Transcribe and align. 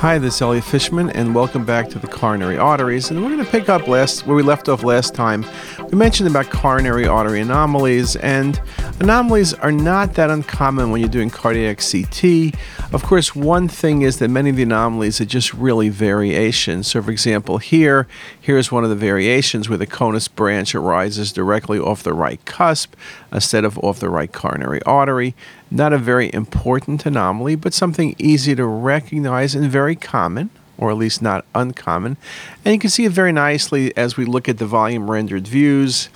Hi, 0.00 0.16
this 0.16 0.36
is 0.36 0.40
Elliot 0.40 0.64
Fishman, 0.64 1.10
and 1.10 1.34
welcome 1.34 1.66
back 1.66 1.90
to 1.90 1.98
the 1.98 2.06
coronary 2.06 2.56
arteries. 2.56 3.10
And 3.10 3.22
we're 3.22 3.32
going 3.32 3.44
to 3.44 3.50
pick 3.50 3.68
up 3.68 3.86
last 3.86 4.26
where 4.26 4.34
we 4.34 4.42
left 4.42 4.70
off 4.70 4.82
last 4.82 5.14
time. 5.14 5.44
We 5.90 5.98
mentioned 5.98 6.26
about 6.26 6.48
coronary 6.48 7.06
artery 7.06 7.42
anomalies, 7.42 8.16
and 8.16 8.58
anomalies 8.98 9.52
are 9.52 9.70
not 9.70 10.14
that 10.14 10.30
uncommon 10.30 10.90
when 10.90 11.02
you're 11.02 11.10
doing 11.10 11.28
cardiac 11.28 11.80
CT. 11.80 12.54
Of 12.94 13.02
course, 13.02 13.36
one 13.36 13.68
thing 13.68 14.00
is 14.00 14.20
that 14.20 14.30
many 14.30 14.48
of 14.48 14.56
the 14.56 14.62
anomalies 14.62 15.20
are 15.20 15.26
just 15.26 15.52
really 15.52 15.90
variations. 15.90 16.86
So, 16.86 17.02
for 17.02 17.10
example, 17.10 17.58
here, 17.58 18.08
here's 18.40 18.72
one 18.72 18.84
of 18.84 18.88
the 18.88 18.96
variations 18.96 19.68
where 19.68 19.76
the 19.76 19.86
conus 19.86 20.34
branch 20.34 20.74
arises 20.74 21.30
directly 21.30 21.78
off 21.78 22.02
the 22.02 22.14
right 22.14 22.42
cusp 22.46 22.94
instead 23.30 23.66
of 23.66 23.78
off 23.80 24.00
the 24.00 24.08
right 24.08 24.32
coronary 24.32 24.82
artery. 24.84 25.34
Not 25.70 25.92
a 25.92 25.98
very 25.98 26.32
important 26.32 27.06
anomaly, 27.06 27.54
but 27.54 27.72
something 27.72 28.16
easy 28.18 28.54
to 28.56 28.66
recognize 28.66 29.54
and 29.54 29.70
very 29.70 29.94
common, 29.94 30.50
or 30.76 30.90
at 30.90 30.96
least 30.96 31.22
not 31.22 31.44
uncommon. 31.54 32.16
And 32.64 32.74
you 32.74 32.80
can 32.80 32.90
see 32.90 33.04
it 33.04 33.12
very 33.12 33.30
nicely 33.32 33.96
as 33.96 34.16
we 34.16 34.24
look 34.24 34.48
at 34.48 34.58
the 34.58 34.66
volume 34.66 35.10
rendered 35.10 35.46
views. 35.46 36.08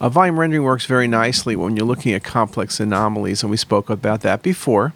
Uh, 0.00 0.08
volume 0.08 0.40
rendering 0.40 0.62
works 0.62 0.86
very 0.86 1.08
nicely 1.08 1.56
when 1.56 1.76
you're 1.76 1.86
looking 1.86 2.14
at 2.14 2.24
complex 2.24 2.80
anomalies, 2.80 3.42
and 3.42 3.50
we 3.50 3.56
spoke 3.56 3.90
about 3.90 4.22
that 4.22 4.42
before. 4.42 4.94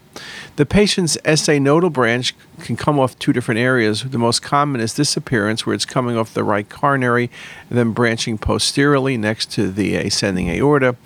The 0.56 0.66
patient's 0.66 1.18
SA 1.34 1.58
nodal 1.58 1.90
branch 1.90 2.34
can 2.60 2.76
come 2.76 2.98
off 2.98 3.18
two 3.18 3.32
different 3.32 3.60
areas. 3.60 4.02
The 4.02 4.18
most 4.18 4.40
common 4.40 4.80
is 4.80 4.94
this 4.94 5.16
appearance 5.16 5.66
where 5.66 5.74
it's 5.74 5.84
coming 5.84 6.16
off 6.16 6.32
the 6.32 6.44
right 6.44 6.68
coronary, 6.68 7.30
then 7.68 7.92
branching 7.92 8.38
posteriorly 8.38 9.16
next 9.16 9.50
to 9.52 9.70
the 9.70 9.96
ascending 9.96 10.48
aorta. 10.48 10.96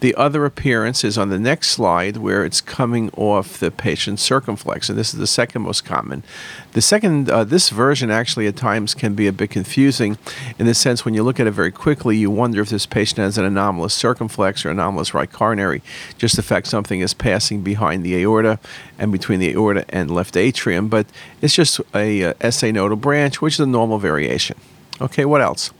The 0.00 0.14
other 0.14 0.44
appearance 0.44 1.02
is 1.02 1.18
on 1.18 1.28
the 1.28 1.40
next 1.40 1.70
slide 1.70 2.18
where 2.18 2.44
it's 2.44 2.60
coming 2.60 3.10
off 3.16 3.58
the 3.58 3.70
patient's 3.70 4.22
circumflex, 4.22 4.88
and 4.88 4.96
this 4.96 5.12
is 5.12 5.18
the 5.18 5.26
second 5.26 5.62
most 5.62 5.84
common. 5.84 6.22
The 6.72 6.80
second, 6.80 7.28
uh, 7.28 7.42
this 7.42 7.70
version 7.70 8.10
actually 8.10 8.46
at 8.46 8.54
times 8.54 8.94
can 8.94 9.14
be 9.14 9.26
a 9.26 9.32
bit 9.32 9.50
confusing 9.50 10.16
in 10.56 10.66
the 10.66 10.74
sense 10.74 11.04
when 11.04 11.14
you 11.14 11.24
look 11.24 11.40
at 11.40 11.48
it 11.48 11.52
very 11.52 11.72
quickly, 11.72 12.16
you 12.16 12.30
wonder 12.30 12.60
if 12.60 12.68
this 12.68 12.86
patient 12.86 13.18
has 13.18 13.38
an 13.38 13.44
anomalous 13.44 13.94
circumflex 13.94 14.64
or 14.64 14.70
anomalous 14.70 15.14
right 15.14 15.32
coronary, 15.32 15.82
just 16.16 16.36
the 16.36 16.42
fact 16.42 16.68
something 16.68 17.00
is 17.00 17.12
passing 17.12 17.62
behind 17.62 18.04
the 18.04 18.14
aorta 18.22 18.57
and 18.98 19.12
between 19.12 19.40
the 19.40 19.52
aorta 19.54 19.84
and 19.88 20.10
left 20.10 20.36
atrium, 20.36 20.88
but 20.88 21.06
it's 21.40 21.54
just 21.54 21.80
a, 21.94 22.22
a 22.22 22.34
uh, 22.34 22.50
SA 22.50 22.70
nodal 22.70 22.96
branch, 22.96 23.40
which 23.40 23.54
is 23.54 23.60
a 23.60 23.66
normal 23.66 23.98
variation. 23.98 24.56
Okay, 25.00 25.24
what 25.24 25.40
else? 25.40 25.70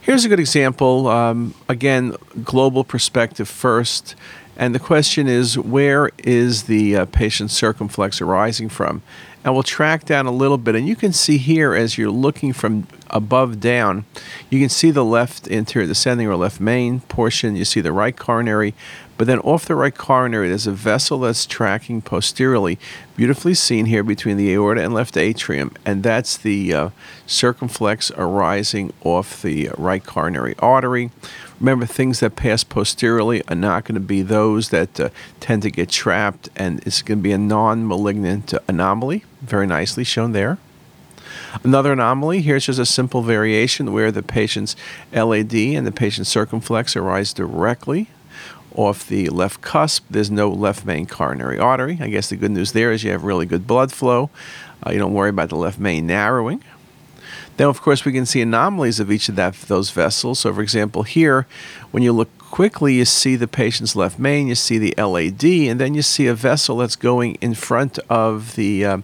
Here's 0.00 0.24
a 0.24 0.28
good 0.28 0.40
example. 0.40 1.08
Um, 1.08 1.54
again, 1.68 2.14
global 2.44 2.84
perspective 2.84 3.48
first. 3.48 4.14
And 4.56 4.74
the 4.74 4.78
question 4.78 5.26
is, 5.26 5.56
where 5.56 6.10
is 6.18 6.64
the 6.64 6.96
uh, 6.96 7.04
patient 7.06 7.50
circumflex 7.50 8.20
arising 8.20 8.68
from? 8.68 9.02
And 9.42 9.54
we'll 9.54 9.62
track 9.62 10.04
down 10.04 10.26
a 10.26 10.30
little 10.30 10.58
bit. 10.58 10.74
And 10.74 10.86
you 10.86 10.96
can 10.96 11.12
see 11.12 11.38
here, 11.38 11.74
as 11.74 11.96
you're 11.96 12.10
looking 12.10 12.52
from 12.52 12.86
above 13.08 13.58
down, 13.58 14.04
you 14.50 14.60
can 14.60 14.68
see 14.68 14.90
the 14.90 15.04
left 15.04 15.50
anterior 15.50 15.88
descending 15.88 16.26
or 16.26 16.36
left 16.36 16.60
main 16.60 17.00
portion. 17.00 17.56
You 17.56 17.64
see 17.64 17.80
the 17.80 17.92
right 17.92 18.16
coronary. 18.16 18.74
But 19.16 19.26
then 19.26 19.38
off 19.40 19.66
the 19.66 19.74
right 19.74 19.96
coronary, 19.96 20.48
there's 20.48 20.66
a 20.66 20.72
vessel 20.72 21.20
that's 21.20 21.44
tracking 21.44 22.00
posteriorly, 22.00 22.78
beautifully 23.16 23.52
seen 23.54 23.86
here 23.86 24.02
between 24.02 24.38
the 24.38 24.52
aorta 24.52 24.82
and 24.82 24.94
left 24.94 25.16
atrium. 25.16 25.72
And 25.84 26.02
that's 26.02 26.38
the 26.38 26.72
uh, 26.72 26.90
circumflex 27.26 28.10
arising 28.16 28.92
off 29.04 29.42
the 29.42 29.70
right 29.76 30.04
coronary 30.04 30.54
artery. 30.58 31.10
Remember, 31.60 31.84
things 31.84 32.20
that 32.20 32.36
pass 32.36 32.64
posteriorly 32.64 33.42
are 33.46 33.54
not 33.54 33.84
going 33.84 33.94
to 33.94 34.00
be 34.00 34.22
those 34.22 34.70
that 34.70 34.98
uh, 34.98 35.10
tend 35.40 35.60
to 35.62 35.70
get 35.70 35.90
trapped, 35.90 36.48
and 36.56 36.80
it's 36.86 37.02
going 37.02 37.18
to 37.18 37.22
be 37.22 37.32
a 37.32 37.38
non 37.38 37.86
malignant 37.86 38.54
anomaly, 38.66 39.24
very 39.42 39.66
nicely 39.66 40.02
shown 40.02 40.32
there. 40.32 40.58
Another 41.62 41.92
anomaly 41.92 42.42
here's 42.42 42.66
just 42.66 42.78
a 42.78 42.86
simple 42.86 43.22
variation 43.22 43.92
where 43.92 44.10
the 44.10 44.22
patient's 44.22 44.76
LAD 45.12 45.54
and 45.54 45.86
the 45.86 45.92
patient's 45.92 46.30
circumflex 46.30 46.96
arise 46.96 47.32
directly 47.32 48.08
off 48.74 49.06
the 49.08 49.28
left 49.28 49.60
cusp. 49.60 50.04
There's 50.08 50.30
no 50.30 50.48
left 50.48 50.84
main 50.84 51.06
coronary 51.06 51.58
artery. 51.58 51.98
I 52.00 52.08
guess 52.08 52.30
the 52.30 52.36
good 52.36 52.52
news 52.52 52.72
there 52.72 52.92
is 52.92 53.02
you 53.04 53.10
have 53.10 53.24
really 53.24 53.46
good 53.46 53.66
blood 53.66 53.92
flow. 53.92 54.30
Uh, 54.86 54.92
you 54.92 54.98
don't 54.98 55.12
worry 55.12 55.30
about 55.30 55.48
the 55.48 55.56
left 55.56 55.78
main 55.78 56.06
narrowing. 56.06 56.62
Then, 57.60 57.68
of 57.68 57.82
course, 57.82 58.06
we 58.06 58.12
can 58.12 58.24
see 58.24 58.40
anomalies 58.40 59.00
of 59.00 59.12
each 59.12 59.28
of 59.28 59.36
that, 59.36 59.52
those 59.52 59.90
vessels. 59.90 60.38
So, 60.38 60.54
for 60.54 60.62
example, 60.62 61.02
here, 61.02 61.46
when 61.90 62.02
you 62.02 62.10
look 62.10 62.30
quickly, 62.38 62.94
you 62.94 63.04
see 63.04 63.36
the 63.36 63.46
patient's 63.46 63.94
left 63.94 64.18
main, 64.18 64.48
you 64.48 64.54
see 64.54 64.78
the 64.78 64.94
LAD, 64.96 65.44
and 65.44 65.78
then 65.78 65.92
you 65.92 66.00
see 66.00 66.26
a 66.26 66.32
vessel 66.32 66.78
that's 66.78 66.96
going 66.96 67.34
in 67.42 67.52
front 67.52 67.98
of 68.08 68.56
the 68.56 68.86
uh, 68.86 68.98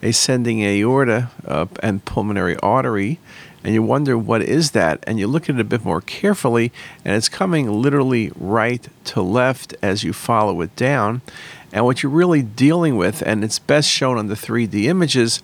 ascending 0.00 0.62
aorta 0.64 1.30
uh, 1.46 1.66
and 1.82 2.02
pulmonary 2.06 2.56
artery 2.62 3.18
and 3.62 3.74
you 3.74 3.82
wonder 3.82 4.16
what 4.16 4.40
is 4.40 4.70
that 4.70 5.04
and 5.06 5.18
you 5.18 5.26
look 5.26 5.50
at 5.50 5.56
it 5.56 5.60
a 5.60 5.64
bit 5.64 5.84
more 5.84 6.00
carefully 6.00 6.72
and 7.04 7.14
it's 7.14 7.28
coming 7.28 7.70
literally 7.70 8.32
right 8.36 8.88
to 9.04 9.20
left 9.20 9.74
as 9.82 10.02
you 10.02 10.14
follow 10.14 10.62
it 10.62 10.74
down 10.76 11.20
and 11.72 11.84
what 11.84 12.02
you're 12.02 12.10
really 12.10 12.42
dealing 12.42 12.96
with, 12.96 13.22
and 13.22 13.44
it's 13.44 13.58
best 13.58 13.88
shown 13.88 14.18
on 14.18 14.26
the 14.26 14.34
3D 14.34 14.84
images, 14.84 15.40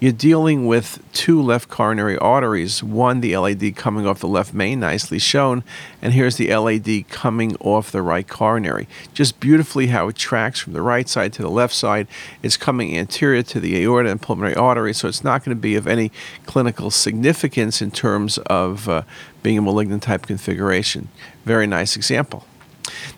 you're 0.00 0.12
dealing 0.12 0.66
with 0.66 1.02
two 1.12 1.40
left 1.40 1.68
coronary 1.68 2.16
arteries. 2.16 2.82
One, 2.82 3.20
the 3.20 3.36
LAD 3.36 3.76
coming 3.76 4.06
off 4.06 4.20
the 4.20 4.28
left 4.28 4.54
main, 4.54 4.80
nicely 4.80 5.18
shown, 5.18 5.62
and 6.00 6.14
here's 6.14 6.36
the 6.36 6.54
LAD 6.54 7.08
coming 7.08 7.56
off 7.56 7.92
the 7.92 8.00
right 8.00 8.26
coronary. 8.26 8.88
Just 9.12 9.38
beautifully 9.38 9.88
how 9.88 10.08
it 10.08 10.16
tracks 10.16 10.60
from 10.60 10.72
the 10.72 10.82
right 10.82 11.08
side 11.08 11.32
to 11.34 11.42
the 11.42 11.50
left 11.50 11.74
side. 11.74 12.06
It's 12.42 12.56
coming 12.56 12.96
anterior 12.96 13.42
to 13.42 13.60
the 13.60 13.82
aorta 13.82 14.10
and 14.10 14.22
pulmonary 14.22 14.54
artery, 14.54 14.94
so 14.94 15.08
it's 15.08 15.24
not 15.24 15.44
going 15.44 15.54
to 15.54 15.60
be 15.60 15.76
of 15.76 15.86
any 15.86 16.10
clinical 16.46 16.90
significance 16.90 17.82
in 17.82 17.90
terms 17.90 18.38
of 18.46 18.88
uh, 18.88 19.02
being 19.42 19.58
a 19.58 19.62
malignant 19.62 20.02
type 20.02 20.26
configuration. 20.26 21.08
Very 21.44 21.66
nice 21.66 21.96
example. 21.96 22.46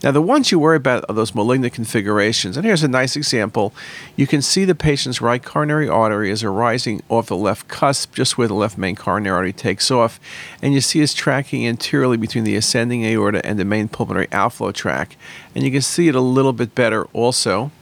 Now, 0.02 0.12
the 0.12 0.22
ones 0.22 0.52
you 0.52 0.58
worry 0.58 0.76
about 0.76 1.04
are 1.08 1.14
those 1.14 1.34
malignant 1.34 1.74
configurations. 1.74 2.56
And 2.56 2.64
here's 2.64 2.82
a 2.82 2.88
nice 2.88 3.16
example. 3.16 3.72
You 4.16 4.26
can 4.26 4.42
see 4.42 4.64
the 4.64 4.74
patient's 4.74 5.20
right 5.20 5.42
coronary 5.42 5.88
artery 5.88 6.30
is 6.30 6.44
arising 6.44 7.02
off 7.08 7.26
the 7.26 7.36
left 7.36 7.68
cusp, 7.68 8.14
just 8.14 8.38
where 8.38 8.48
the 8.48 8.54
left 8.54 8.78
main 8.78 8.94
coronary 8.94 9.34
artery 9.34 9.52
takes 9.52 9.90
off. 9.90 10.20
And 10.62 10.72
you 10.72 10.80
see 10.80 11.00
it's 11.00 11.14
tracking 11.14 11.66
anteriorly 11.66 12.16
between 12.16 12.44
the 12.44 12.56
ascending 12.56 13.04
aorta 13.04 13.44
and 13.44 13.58
the 13.58 13.64
main 13.64 13.88
pulmonary 13.88 14.28
outflow 14.30 14.72
tract. 14.72 15.16
And 15.54 15.64
you 15.64 15.70
can 15.70 15.82
see 15.82 16.08
it 16.08 16.14
a 16.14 16.20
little 16.20 16.52
bit 16.52 16.74
better 16.74 17.04
also 17.06 17.72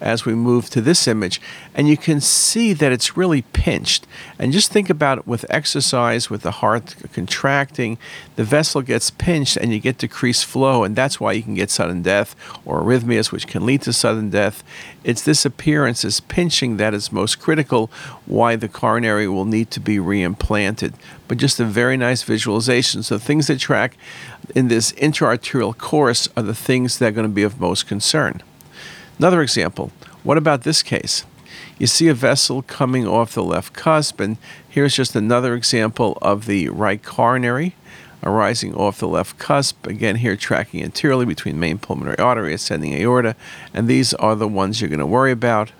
as 0.00 0.24
we 0.24 0.34
move 0.34 0.68
to 0.70 0.80
this 0.80 1.06
image. 1.06 1.40
And 1.74 1.88
you 1.88 1.96
can 1.96 2.20
see 2.20 2.72
that 2.72 2.92
it's 2.92 3.16
really 3.16 3.42
pinched. 3.42 4.06
And 4.38 4.52
just 4.52 4.70
think 4.70 4.90
about 4.90 5.18
it 5.18 5.26
with 5.26 5.44
exercise, 5.48 6.28
with 6.28 6.42
the 6.42 6.50
heart 6.50 6.94
contracting, 7.12 7.98
the 8.36 8.44
vessel 8.44 8.82
gets 8.82 9.10
pinched 9.10 9.56
and 9.56 9.72
you 9.72 9.80
get 9.80 9.98
decreased 9.98 10.44
flow. 10.44 10.84
And 10.84 10.94
that's 10.96 11.20
why 11.20 11.32
you 11.32 11.42
can 11.42 11.54
get 11.54 11.70
sudden 11.70 12.02
death 12.02 12.34
or 12.64 12.80
arrhythmias, 12.82 13.32
which 13.32 13.46
can 13.46 13.64
lead 13.64 13.82
to 13.82 13.92
sudden 13.92 14.30
death. 14.30 14.62
It's 15.02 15.22
this 15.22 15.44
appearance, 15.44 16.02
this 16.02 16.20
pinching, 16.20 16.76
that 16.78 16.94
is 16.94 17.12
most 17.12 17.40
critical, 17.40 17.90
why 18.26 18.56
the 18.56 18.68
coronary 18.68 19.28
will 19.28 19.44
need 19.44 19.70
to 19.72 19.80
be 19.80 19.98
reimplanted. 19.98 20.94
But 21.28 21.38
just 21.38 21.60
a 21.60 21.64
very 21.64 21.96
nice 21.96 22.22
visualization. 22.22 23.02
So, 23.02 23.18
things 23.18 23.46
that 23.46 23.58
track 23.58 23.96
in 24.54 24.68
this 24.68 24.92
intraarterial 24.92 25.76
course 25.76 26.28
are 26.36 26.42
the 26.42 26.54
things 26.54 26.98
that 26.98 27.06
are 27.06 27.12
going 27.12 27.28
to 27.28 27.34
be 27.34 27.42
of 27.42 27.60
most 27.60 27.86
concern. 27.86 28.42
Another 29.18 29.42
example 29.42 29.92
what 30.22 30.38
about 30.38 30.62
this 30.62 30.82
case? 30.82 31.24
You 31.78 31.86
see 31.86 32.08
a 32.08 32.14
vessel 32.14 32.62
coming 32.62 33.06
off 33.06 33.34
the 33.34 33.42
left 33.42 33.74
cusp, 33.74 34.20
and 34.20 34.38
here's 34.68 34.96
just 34.96 35.14
another 35.14 35.54
example 35.54 36.16
of 36.22 36.46
the 36.46 36.68
right 36.68 37.02
coronary 37.02 37.74
arising 38.22 38.74
off 38.74 38.98
the 38.98 39.08
left 39.08 39.38
cusp. 39.38 39.86
Again, 39.86 40.16
here 40.16 40.34
tracking 40.34 40.82
anteriorly 40.82 41.26
between 41.26 41.60
main 41.60 41.78
pulmonary 41.78 42.18
artery, 42.18 42.54
ascending 42.54 42.94
aorta, 42.94 43.36
and 43.74 43.86
these 43.86 44.14
are 44.14 44.34
the 44.34 44.48
ones 44.48 44.80
you're 44.80 44.88
going 44.88 44.98
to 44.98 45.06
worry 45.06 45.32
about. 45.32 45.72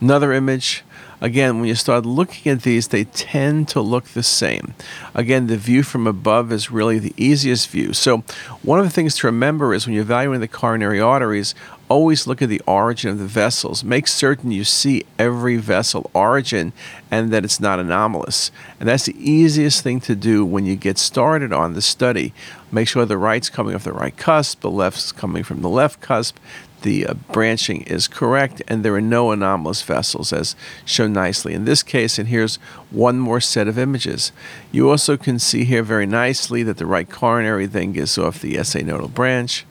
Another 0.00 0.32
image 0.32 0.82
Again, 1.22 1.58
when 1.58 1.68
you 1.68 1.74
start 1.74 2.06
looking 2.06 2.50
at 2.50 2.62
these, 2.62 2.88
they 2.88 3.04
tend 3.04 3.68
to 3.68 3.82
look 3.82 4.04
the 4.06 4.22
same. 4.22 4.72
Again, 5.14 5.48
the 5.48 5.58
view 5.58 5.82
from 5.82 6.06
above 6.06 6.50
is 6.50 6.70
really 6.70 6.98
the 6.98 7.12
easiest 7.18 7.68
view. 7.68 7.92
So, 7.92 8.24
one 8.62 8.78
of 8.78 8.86
the 8.86 8.90
things 8.90 9.16
to 9.16 9.26
remember 9.26 9.74
is 9.74 9.86
when 9.86 9.94
you're 9.94 10.02
evaluating 10.02 10.40
the 10.40 10.48
coronary 10.48 10.98
arteries, 10.98 11.54
always 11.90 12.26
look 12.26 12.40
at 12.40 12.48
the 12.48 12.62
origin 12.66 13.10
of 13.10 13.18
the 13.18 13.26
vessels. 13.26 13.84
Make 13.84 14.06
certain 14.06 14.50
you 14.50 14.64
see 14.64 15.04
every 15.18 15.56
vessel 15.56 16.10
origin 16.14 16.72
and 17.10 17.32
that 17.32 17.44
it's 17.44 17.60
not 17.60 17.80
anomalous. 17.80 18.50
And 18.78 18.88
that's 18.88 19.06
the 19.06 19.30
easiest 19.30 19.82
thing 19.82 20.00
to 20.02 20.14
do 20.14 20.46
when 20.46 20.64
you 20.64 20.76
get 20.76 20.96
started 20.96 21.52
on 21.52 21.74
the 21.74 21.82
study. 21.82 22.32
Make 22.70 22.88
sure 22.88 23.04
the 23.04 23.18
right's 23.18 23.50
coming 23.50 23.74
off 23.74 23.84
the 23.84 23.92
right 23.92 24.16
cusp, 24.16 24.60
the 24.60 24.70
left's 24.70 25.12
coming 25.12 25.42
from 25.42 25.60
the 25.60 25.68
left 25.68 26.00
cusp 26.00 26.38
the 26.82 27.06
uh, 27.06 27.14
branching 27.32 27.82
is 27.82 28.08
correct 28.08 28.62
and 28.68 28.82
there 28.82 28.94
are 28.94 29.00
no 29.00 29.32
anomalous 29.32 29.82
vessels 29.82 30.32
as 30.32 30.56
shown 30.84 31.12
nicely 31.12 31.54
in 31.54 31.64
this 31.64 31.82
case. 31.82 32.18
And 32.18 32.28
here's 32.28 32.56
one 32.90 33.18
more 33.18 33.40
set 33.40 33.68
of 33.68 33.78
images. 33.78 34.32
You 34.72 34.90
also 34.90 35.16
can 35.16 35.38
see 35.38 35.64
here 35.64 35.82
very 35.82 36.06
nicely 36.06 36.62
that 36.62 36.78
the 36.78 36.86
right 36.86 37.08
coronary 37.08 37.66
then 37.66 37.92
gives 37.92 38.16
off 38.18 38.40
the 38.40 38.62
SA 38.64 38.80
nodal 38.80 39.08
branch. 39.08 39.66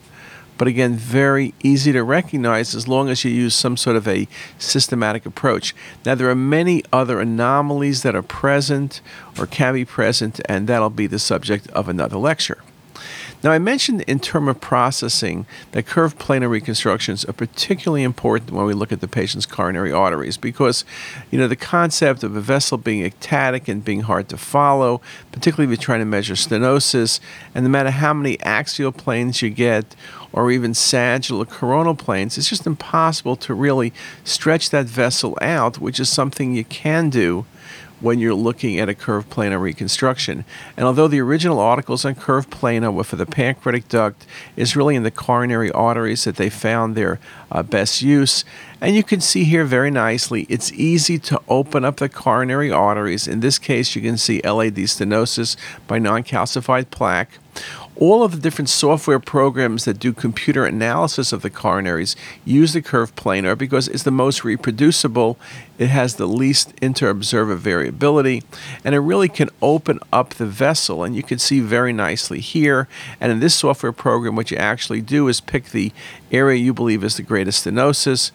But 0.59 0.67
again, 0.67 0.95
very 0.95 1.53
easy 1.63 1.94
to 1.94 2.03
recognize 2.03 2.75
as 2.75 2.85
long 2.85 3.07
as 3.07 3.23
you 3.23 3.31
use 3.31 3.56
some 3.56 3.77
sort 3.77 3.95
of 3.95 4.06
a 4.09 4.27
systematic 4.57 5.25
approach. 5.25 5.73
Now, 6.06 6.15
there 6.15 6.29
are 6.29 6.35
many 6.35 6.83
other 6.91 7.21
anomalies 7.21 8.03
that 8.03 8.13
are 8.13 8.21
present 8.21 9.00
or 9.39 9.47
can 9.47 9.73
be 9.73 9.85
present, 9.85 10.41
and 10.50 10.67
that'll 10.67 10.89
be 10.89 11.07
the 11.07 11.17
subject 11.17 11.69
of 11.69 11.88
another 11.88 12.17
lecture. 12.17 12.57
Now, 13.41 13.51
I 13.51 13.59
mentioned 13.59 14.01
in 14.01 14.19
terms 14.19 14.50
of 14.50 14.59
processing 14.59 15.45
that 15.71 15.85
curved 15.85 16.19
planar 16.19 16.50
reconstructions 16.50 17.23
are 17.23 17.31
particularly 17.31 18.03
important 18.03 18.51
when 18.51 18.65
we 18.65 18.73
look 18.73 18.91
at 18.91 19.00
the 19.00 19.07
patient's 19.07 19.45
coronary 19.45 19.94
arteries 19.94 20.35
because, 20.35 20.83
you 21.31 21.39
know, 21.39 21.47
the 21.47 21.56
concept 21.56 22.25
of 22.25 22.35
a 22.35 22.41
vessel 22.41 22.77
being 22.77 23.06
ectatic 23.06 23.69
and 23.69 23.85
being 23.85 24.01
hard 24.01 24.27
to 24.29 24.38
follow, 24.38 25.00
particularly 25.31 25.71
if 25.71 25.79
you're 25.79 25.85
trying 25.85 26.01
to 26.01 26.06
measure 26.06 26.33
stenosis, 26.33 27.21
and 27.56 27.63
no 27.63 27.69
matter 27.69 27.91
how 27.91 28.13
many 28.13 28.38
axial 28.41 28.91
planes 28.91 29.41
you 29.41 29.50
get 29.50 29.95
or 30.31 30.52
even 30.52 30.74
sagittal 30.74 31.42
or 31.42 31.46
coronal 31.46 31.96
planes, 31.96 32.38
it's 32.38 32.50
just 32.50 32.68
impossible 32.68 33.36
to 33.36 33.54
really 33.54 33.94
stretch 34.24 34.70
that 34.70 34.86
vessel 34.86 35.38
out, 35.42 35.80
which 35.80 36.00
is 36.00 36.10
something 36.10 36.56
you 36.56 36.66
can 36.66 37.10
do 37.10 37.46
when 38.02 38.20
you're 38.20 38.34
looking 38.34 38.80
at 38.80 38.90
a 38.90 38.96
curved 38.96 39.30
planar 39.30 39.60
reconstruction. 39.60 40.46
And 40.78 40.86
although 40.86 41.08
the 41.08 41.20
original 41.20 41.60
articles 41.60 42.06
on 42.06 42.16
curved 42.16 42.50
planar 42.50 42.94
were 42.94 43.04
for 43.04 43.18
the 43.18 43.26
pancreatic 43.26 43.88
duct, 43.88 44.26
is 44.56 44.76
really 44.76 44.96
in 44.96 45.04
the 45.04 45.12
coronary 45.12 45.72
arteries 45.72 46.24
that 46.24 46.38
they 46.38 46.50
found 46.50 46.96
their 46.96 47.20
uh, 47.52 47.64
best 47.64 48.02
use. 48.02 48.46
And 48.80 48.96
you 48.96 49.04
can 49.04 49.20
see 49.20 49.44
here 49.44 49.66
very 49.66 49.92
nicely, 49.92 50.46
it's 50.50 50.72
easy 50.74 51.20
to 51.20 51.42
open 51.50 51.84
up 51.84 51.98
the 51.98 52.10
coronary 52.10 52.72
arteries. 52.72 53.28
In 53.28 53.42
this 53.42 53.60
case, 53.60 53.96
you 53.96 54.02
can 54.02 54.18
see 54.18 54.42
LAD 54.44 54.76
stenosis 54.76 55.58
by 55.88 56.00
non 56.00 56.24
calcified 56.24 56.90
plaque 56.92 57.31
all 58.00 58.24
of 58.24 58.31
the 58.31 58.40
different 58.40 58.69
software 58.69 59.19
programs 59.19 59.84
that 59.84 60.00
do 60.00 60.13
computer 60.13 60.66
analysis 60.66 61.34
of 61.34 61.42
the 61.42 61.50
coronaries 61.50 62.16
use 62.46 62.72
the 62.72 62.81
curved 62.81 63.16
planar 63.18 63.57
because 63.57 63.90
it's 63.90 64.04
the 64.04 64.12
most 64.12 64.46
reproducible, 64.46 65.38
it 65.78 65.88
has 65.88 66.16
the 66.16 66.25
least 66.25 66.74
inter-observer 66.81 67.56
variability, 67.56 68.42
and 68.86 68.96
it 68.96 69.00
really 69.00 69.28
can 69.28 69.50
open 69.62 70.00
up 70.13 70.34
the 70.36 70.46
vessel. 70.46 71.04
And 71.04 71.13
you 71.13 71.24
can 71.24 71.40
see 71.40 71.60
very 71.60 71.92
nicely 71.92 72.40
here. 72.40 72.88
And 73.19 73.34
in 73.34 73.42
this 73.42 73.56
software 73.56 73.92
program, 73.92 74.38
what 74.38 74.50
you 74.50 74.57
actually 74.57 75.02
do 75.02 75.28
is 75.28 75.42
pick 75.42 75.66
the 75.66 75.92
area 76.31 76.57
you 76.57 76.74
believe 76.74 77.04
is 77.04 77.18
the 77.18 77.24
greatest 77.24 77.66
stenosis, 77.66 78.31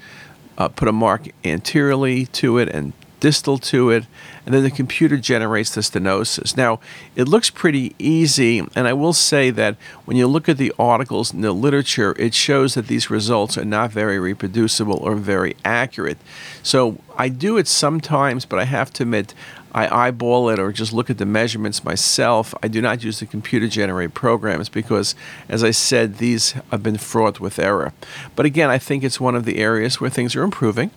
uh, 0.59 0.69
put 0.69 0.89
a 0.89 0.93
mark 0.93 1.29
anteriorly 1.43 2.27
to 2.27 2.59
it, 2.59 2.69
and 2.69 2.93
distal 3.25 3.57
to 3.57 3.89
it, 3.89 4.05
and 4.45 4.55
then 4.55 4.63
the 4.63 4.71
computer 4.71 5.17
generates 5.17 5.75
the 5.75 5.81
stenosis. 5.81 6.59
Now, 6.59 6.79
it 7.17 7.27
looks 7.27 7.49
pretty 7.49 7.95
easy, 7.99 8.59
and 8.59 8.87
I 8.87 8.93
will 8.93 9.15
say 9.15 9.49
that 9.49 9.77
when 10.05 10.19
you 10.19 10.27
look 10.27 10.47
at 10.47 10.59
the 10.59 10.75
articles 10.79 11.33
in 11.33 11.41
the 11.41 11.53
literature, 11.53 12.15
it 12.19 12.35
shows 12.35 12.75
that 12.75 12.87
these 12.87 13.09
results 13.09 13.57
are 13.57 13.65
not 13.65 13.91
very 13.91 14.19
reproducible 14.19 14.99
or 14.99 15.15
very 15.15 15.57
accurate. 15.65 16.19
So 16.63 16.99
I 17.17 17.31
do 17.31 17.57
it 17.57 17.67
sometimes, 17.67 18.45
but 18.45 18.59
I 18.59 18.65
have 18.65 18.93
to 18.93 19.05
admit, 19.05 19.33
I 19.73 19.89
eyeball 19.89 20.51
it 20.51 20.59
or 20.59 20.71
just 20.71 20.93
look 20.93 21.09
at 21.09 21.17
the 21.17 21.25
measurements 21.25 21.83
myself. 21.83 22.55
I 22.63 22.69
do 22.69 22.83
not 22.83 23.03
use 23.03 23.21
the 23.21 23.27
computer 23.27 23.69
generated 23.69 24.13
programs 24.13 24.69
because, 24.69 25.15
as 25.49 25.65
I 25.65 25.71
said, 25.71 26.19
these 26.19 26.53
have 26.71 26.83
been 26.83 26.99
fraught 26.99 27.41
with 27.41 27.59
error. 27.59 27.95
But 28.37 28.45
again, 28.45 28.69
I 28.69 28.77
think 28.77 29.03
it's 29.03 29.19
one 29.19 29.35
of 29.35 29.47
the 29.47 29.57
areas 29.57 29.99
where 29.99 30.11
things 30.11 30.37
are 30.37 30.43
improving. 30.43 30.91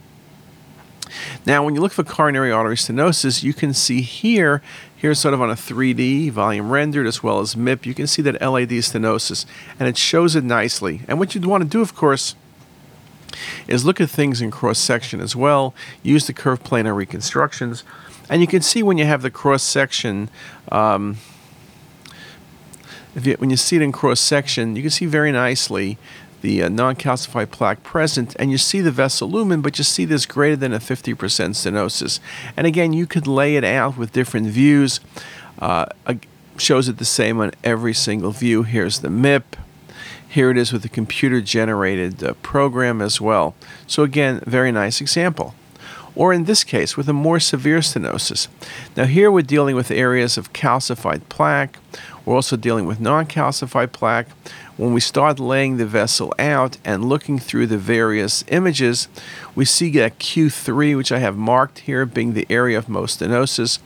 Now, 1.46 1.64
when 1.64 1.76
you 1.76 1.82
look 1.82 1.94
for 1.94 2.04
coronary 2.04 2.52
artery 2.52 2.76
stenosis, 2.76 3.44
you 3.44 3.54
can 3.54 3.74
see 3.74 4.02
here, 4.02 4.62
here's 4.96 5.20
sort 5.20 5.34
of 5.34 5.42
on 5.42 5.50
a 5.50 5.56
3D 5.56 6.32
volume 6.32 6.70
rendered 6.70 7.08
as 7.08 7.24
well 7.24 7.40
as 7.40 7.56
MIP, 7.56 7.86
you 7.86 7.94
can 7.94 8.08
see 8.08 8.22
that 8.24 8.42
LAD 8.42 8.70
stenosis, 8.70 9.46
and 9.80 9.88
it 9.88 9.98
shows 9.98 10.36
it 10.36 10.44
nicely. 10.44 11.02
And 11.08 11.20
what 11.20 11.36
you'd 11.36 11.46
want 11.46 11.64
to 11.64 11.70
do, 11.70 11.82
of 11.82 11.96
course, 11.96 12.36
is 13.68 13.86
look 13.86 14.02
at 14.02 14.10
things 14.10 14.42
in 14.42 14.52
cross 14.52 14.80
section 14.80 15.22
as 15.22 15.36
well, 15.36 15.74
use 16.04 16.28
the 16.28 16.34
curved 16.34 16.64
planar 16.64 16.96
reconstructions, 16.96 17.84
and 18.30 18.42
you 18.42 18.48
can 18.48 18.62
see 18.62 18.84
when 18.84 18.98
you 18.98 19.06
have 19.06 19.22
the 19.22 19.32
cross 19.32 19.64
section. 19.64 20.30
Um, 20.72 21.18
you, 23.16 23.34
when 23.36 23.50
you 23.50 23.58
see 23.58 23.78
it 23.78 23.82
in 23.82 23.92
cross 23.92 24.20
section, 24.20 24.76
you 24.76 24.82
can 24.82 24.92
see 24.92 25.06
very 25.06 25.32
nicely 25.32 25.98
the 26.48 26.64
uh, 26.64 26.70
non-calcified 26.70 27.52
plaque 27.52 27.84
present, 27.84 28.34
and 28.40 28.50
you 28.50 28.58
see 28.58 28.80
the 28.80 28.90
vessel 28.90 29.30
lumen, 29.30 29.60
but 29.60 29.78
you 29.78 29.84
see 29.84 30.06
this 30.06 30.26
greater 30.26 30.56
than 30.56 30.72
a 30.72 30.80
50% 30.80 31.14
stenosis. 31.18 32.22
And 32.56 32.66
again, 32.66 32.94
you 32.94 33.06
could 33.06 33.28
lay 33.28 33.58
it 33.58 33.66
out 33.66 33.98
with 33.98 34.14
different 34.14 34.48
views. 34.48 35.02
Uh, 35.60 35.88
shows 36.56 36.88
it 36.88 37.00
the 37.00 37.06
same 37.06 37.42
on 37.42 37.52
every 37.66 37.94
single 37.94 38.32
view. 38.32 38.64
Here's 38.64 39.02
the 39.02 39.10
MIP. 39.10 39.44
Here 40.30 40.50
it 40.50 40.58
is 40.58 40.72
with 40.72 40.84
the 40.84 40.90
computer-generated 40.90 42.24
uh, 42.24 42.34
program 42.36 43.02
as 43.02 43.20
well. 43.20 43.54
So 43.86 44.04
again, 44.04 44.42
very 44.46 44.72
nice 44.72 45.02
example 45.02 45.54
or 46.16 46.34
in 46.34 46.46
this 46.46 46.64
case, 46.64 46.98
with 46.98 47.08
a 47.08 47.14
more 47.14 47.40
severe 47.40 47.78
stenosis. 47.78 48.48
Now, 48.96 49.06
here 49.06 49.30
we're 49.30 49.44
dealing 49.44 49.76
with 49.76 49.92
areas 49.92 50.36
of 50.36 50.52
calcified 50.52 51.22
plaque. 51.30 51.78
We're 52.26 52.34
also 52.34 52.58
dealing 52.58 52.88
with 52.88 53.00
non 53.00 53.28
calcified 53.28 53.92
plaque 53.92 54.28
when 54.78 54.94
we 54.94 55.00
start 55.00 55.40
laying 55.40 55.78
the 55.78 55.88
vessel 55.88 56.34
out 56.38 56.78
and 56.86 57.04
looking 57.04 57.40
through 57.40 57.66
the 57.66 57.80
various 57.80 58.44
images, 58.48 59.08
we 59.56 59.66
see 59.66 59.90
that 59.94 60.20
Q3, 60.20 60.96
which 60.96 61.12
I 61.12 61.18
have 61.18 61.36
marked 61.36 61.80
here, 61.80 62.06
being 62.06 62.34
the 62.34 62.46
area 62.48 62.78
of 62.78 62.88
most 62.88 63.20
stenosis. 63.20 63.80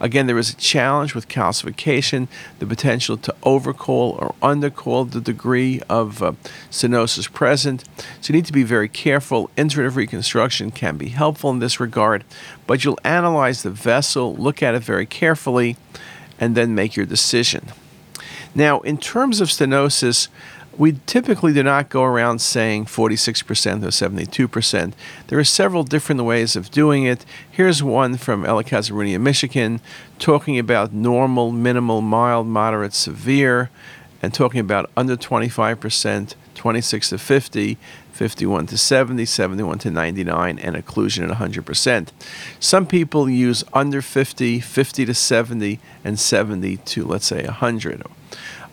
Again, 0.00 0.26
there 0.26 0.38
is 0.38 0.50
a 0.50 0.56
challenge 0.56 1.14
with 1.14 1.28
calcification, 1.28 2.28
the 2.60 2.66
potential 2.66 3.18
to 3.18 3.34
overcall 3.42 4.16
or 4.18 4.34
undercall 4.42 5.10
the 5.10 5.20
degree 5.20 5.82
of 5.88 6.22
uh, 6.22 6.32
stenosis 6.70 7.30
present. 7.30 7.84
So 8.22 8.32
you 8.32 8.38
need 8.38 8.46
to 8.46 8.52
be 8.52 8.64
very 8.64 8.88
careful. 8.88 9.50
Iterative 9.54 9.96
reconstruction 9.96 10.70
can 10.70 10.96
be 10.96 11.08
helpful 11.08 11.50
in 11.50 11.58
this 11.58 11.78
regard, 11.78 12.24
but 12.66 12.84
you'll 12.84 12.98
analyze 13.04 13.62
the 13.62 13.70
vessel, 13.70 14.34
look 14.34 14.62
at 14.62 14.74
it 14.74 14.82
very 14.82 15.04
carefully, 15.04 15.76
and 16.40 16.54
then 16.54 16.74
make 16.74 16.96
your 16.96 17.06
decision. 17.06 17.68
Now, 18.54 18.80
in 18.80 18.98
terms 18.98 19.40
of 19.40 19.48
stenosis, 19.48 20.28
we 20.78 21.00
typically 21.06 21.52
do 21.52 21.64
not 21.64 21.88
go 21.88 22.04
around 22.04 22.40
saying 22.40 22.84
46% 22.86 23.82
or 23.82 23.88
72%. 23.88 24.92
There 25.26 25.38
are 25.38 25.44
several 25.44 25.82
different 25.82 26.22
ways 26.22 26.54
of 26.54 26.70
doing 26.70 27.04
it. 27.04 27.26
Here's 27.50 27.82
one 27.82 28.16
from 28.16 28.44
Ellicott 28.44 28.90
Michigan, 28.90 29.80
talking 30.20 30.56
about 30.56 30.92
normal, 30.92 31.50
minimal, 31.50 32.00
mild, 32.00 32.46
moderate, 32.46 32.94
severe, 32.94 33.70
and 34.22 34.32
talking 34.32 34.60
about 34.60 34.88
under 34.96 35.16
25%, 35.16 36.34
26 36.54 37.08
to 37.10 37.18
50, 37.18 37.78
51 38.12 38.66
to 38.66 38.78
70, 38.78 39.24
71 39.24 39.78
to 39.78 39.90
99, 39.90 40.58
and 40.60 40.76
occlusion 40.76 41.28
at 41.28 41.38
100%. 41.38 42.08
Some 42.60 42.86
people 42.86 43.28
use 43.28 43.64
under 43.72 44.00
50, 44.00 44.60
50 44.60 45.04
to 45.06 45.14
70, 45.14 45.80
and 46.04 46.18
70 46.18 46.76
to, 46.76 47.04
let's 47.04 47.26
say, 47.26 47.44
100. 47.44 48.02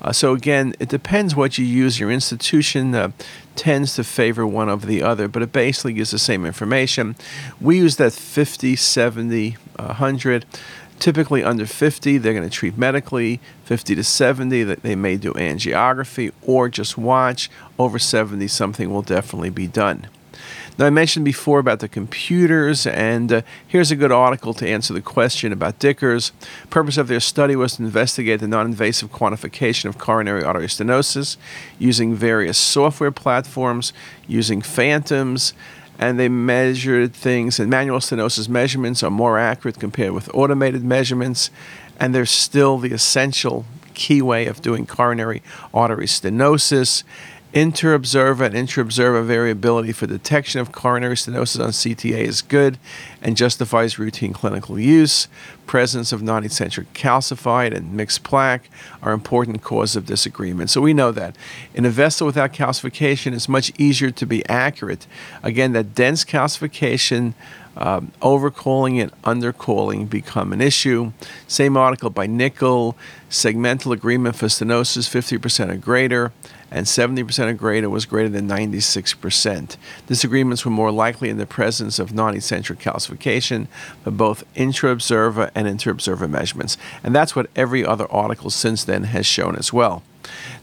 Uh, 0.01 0.11
so 0.11 0.33
again, 0.33 0.75
it 0.79 0.89
depends 0.89 1.35
what 1.35 1.57
you 1.57 1.65
use. 1.65 1.99
Your 1.99 2.11
institution 2.11 2.93
uh, 2.93 3.11
tends 3.55 3.95
to 3.95 4.03
favor 4.03 4.45
one 4.45 4.69
over 4.69 4.85
the 4.85 5.01
other, 5.01 5.27
but 5.27 5.41
it 5.41 5.51
basically 5.51 5.93
gives 5.93 6.11
the 6.11 6.19
same 6.19 6.45
information. 6.45 7.15
We 7.59 7.77
use 7.77 7.95
that 7.97 8.13
50, 8.13 8.75
70, 8.75 9.51
100. 9.77 10.45
Typically 10.97 11.43
under 11.43 11.65
50, 11.65 12.17
they're 12.19 12.33
going 12.33 12.47
to 12.47 12.49
treat 12.49 12.77
medically. 12.77 13.39
50 13.65 13.95
to 13.95 14.03
70, 14.03 14.63
that 14.63 14.83
they 14.83 14.95
may 14.95 15.17
do 15.17 15.33
angiography 15.33 16.31
or 16.41 16.69
just 16.69 16.97
watch. 16.97 17.49
Over 17.77 17.99
70, 17.99 18.47
something 18.47 18.89
will 18.91 19.01
definitely 19.01 19.49
be 19.49 19.67
done. 19.67 20.07
Now, 20.77 20.87
I 20.87 20.89
mentioned 20.89 21.23
before 21.23 21.59
about 21.59 21.79
the 21.79 21.87
computers, 21.87 22.85
and 22.85 23.31
uh, 23.31 23.41
here's 23.65 23.91
a 23.91 23.95
good 23.95 24.11
article 24.11 24.53
to 24.55 24.67
answer 24.67 24.93
the 24.93 25.01
question 25.01 25.53
about 25.53 25.79
Dickers. 25.79 26.33
Purpose 26.69 26.97
of 26.97 27.07
their 27.07 27.21
study 27.21 27.55
was 27.55 27.77
to 27.77 27.83
investigate 27.83 28.41
the 28.41 28.47
non-invasive 28.49 29.09
quantification 29.09 29.85
of 29.85 29.97
coronary 29.97 30.43
artery 30.43 30.67
stenosis 30.67 31.37
using 31.79 32.13
various 32.13 32.57
software 32.57 33.11
platforms, 33.11 33.93
using 34.27 34.61
phantoms, 34.61 35.53
and 35.97 36.19
they 36.19 36.27
measured 36.27 37.13
things, 37.13 37.57
and 37.57 37.69
manual 37.69 37.99
stenosis 37.99 38.49
measurements 38.49 39.01
are 39.01 39.11
more 39.11 39.39
accurate 39.39 39.79
compared 39.79 40.11
with 40.11 40.29
automated 40.33 40.83
measurements, 40.83 41.51
and 42.01 42.13
they're 42.13 42.25
still 42.25 42.79
the 42.79 42.91
essential 42.91 43.65
key 43.93 44.21
way 44.21 44.45
of 44.45 44.61
doing 44.61 44.85
coronary 44.85 45.41
artery 45.73 46.05
stenosis 46.05 47.05
Inter-observer 47.55 48.43
and 48.43 48.53
intra-observer 48.53 49.23
variability 49.23 49.93
for 49.93 50.07
detection 50.07 50.59
of 50.59 50.73
coronary 50.73 51.15
stenosis 51.15 51.63
on 51.63 51.69
CTA 51.69 52.17
is 52.17 52.41
good 52.41 52.77
and 53.21 53.37
justifies 53.37 53.97
routine 53.97 54.33
clinical 54.33 54.77
use. 54.77 55.29
presence 55.65 56.11
of 56.11 56.21
non-eccentric 56.21 56.91
calcified 56.91 57.73
and 57.73 57.93
mixed 57.93 58.23
plaque 58.23 58.69
are 59.01 59.13
important 59.13 59.61
causes 59.63 59.95
of 59.95 60.05
disagreement. 60.05 60.69
So 60.69 60.81
we 60.81 60.93
know 60.93 61.13
that. 61.13 61.37
In 61.73 61.85
a 61.85 61.89
vessel 61.89 62.27
without 62.27 62.51
calcification, 62.51 63.33
it's 63.33 63.47
much 63.47 63.71
easier 63.77 64.11
to 64.11 64.25
be 64.25 64.45
accurate. 64.49 65.07
Again, 65.41 65.71
that 65.71 65.95
dense 65.95 66.25
calcification 66.25 67.35
um, 67.77 68.11
overcalling 68.21 69.01
and 69.01 69.11
undercalling 69.21 70.09
become 70.09 70.53
an 70.53 70.61
issue. 70.61 71.11
Same 71.47 71.77
article 71.77 72.09
by 72.09 72.27
Nickel, 72.27 72.97
segmental 73.35 73.91
agreement 73.91 74.35
for 74.35 74.47
stenosis 74.47 75.09
50% 75.09 75.69
or 75.69 75.75
greater, 75.75 76.31
and 76.71 76.85
70% 76.85 77.47
or 77.47 77.53
greater 77.53 77.89
was 77.89 78.05
greater 78.05 78.29
than 78.29 78.47
96%. 78.47 79.77
Disagreements 80.07 80.65
were 80.65 80.71
more 80.71 80.91
likely 80.91 81.29
in 81.29 81.37
the 81.37 81.45
presence 81.45 81.99
of 81.99 82.13
non 82.13 82.35
eccentric 82.35 82.79
calcification, 82.79 83.67
but 84.03 84.17
both 84.17 84.43
intra 84.55 84.89
observer 84.89 85.51
and 85.53 85.67
inter 85.67 85.91
observer 85.91 86.27
measurements. 86.27 86.77
And 87.03 87.13
that's 87.13 87.35
what 87.35 87.49
every 87.55 87.85
other 87.85 88.09
article 88.11 88.49
since 88.49 88.83
then 88.83 89.03
has 89.03 89.25
shown 89.25 89.55
as 89.57 89.73
well. 89.73 90.01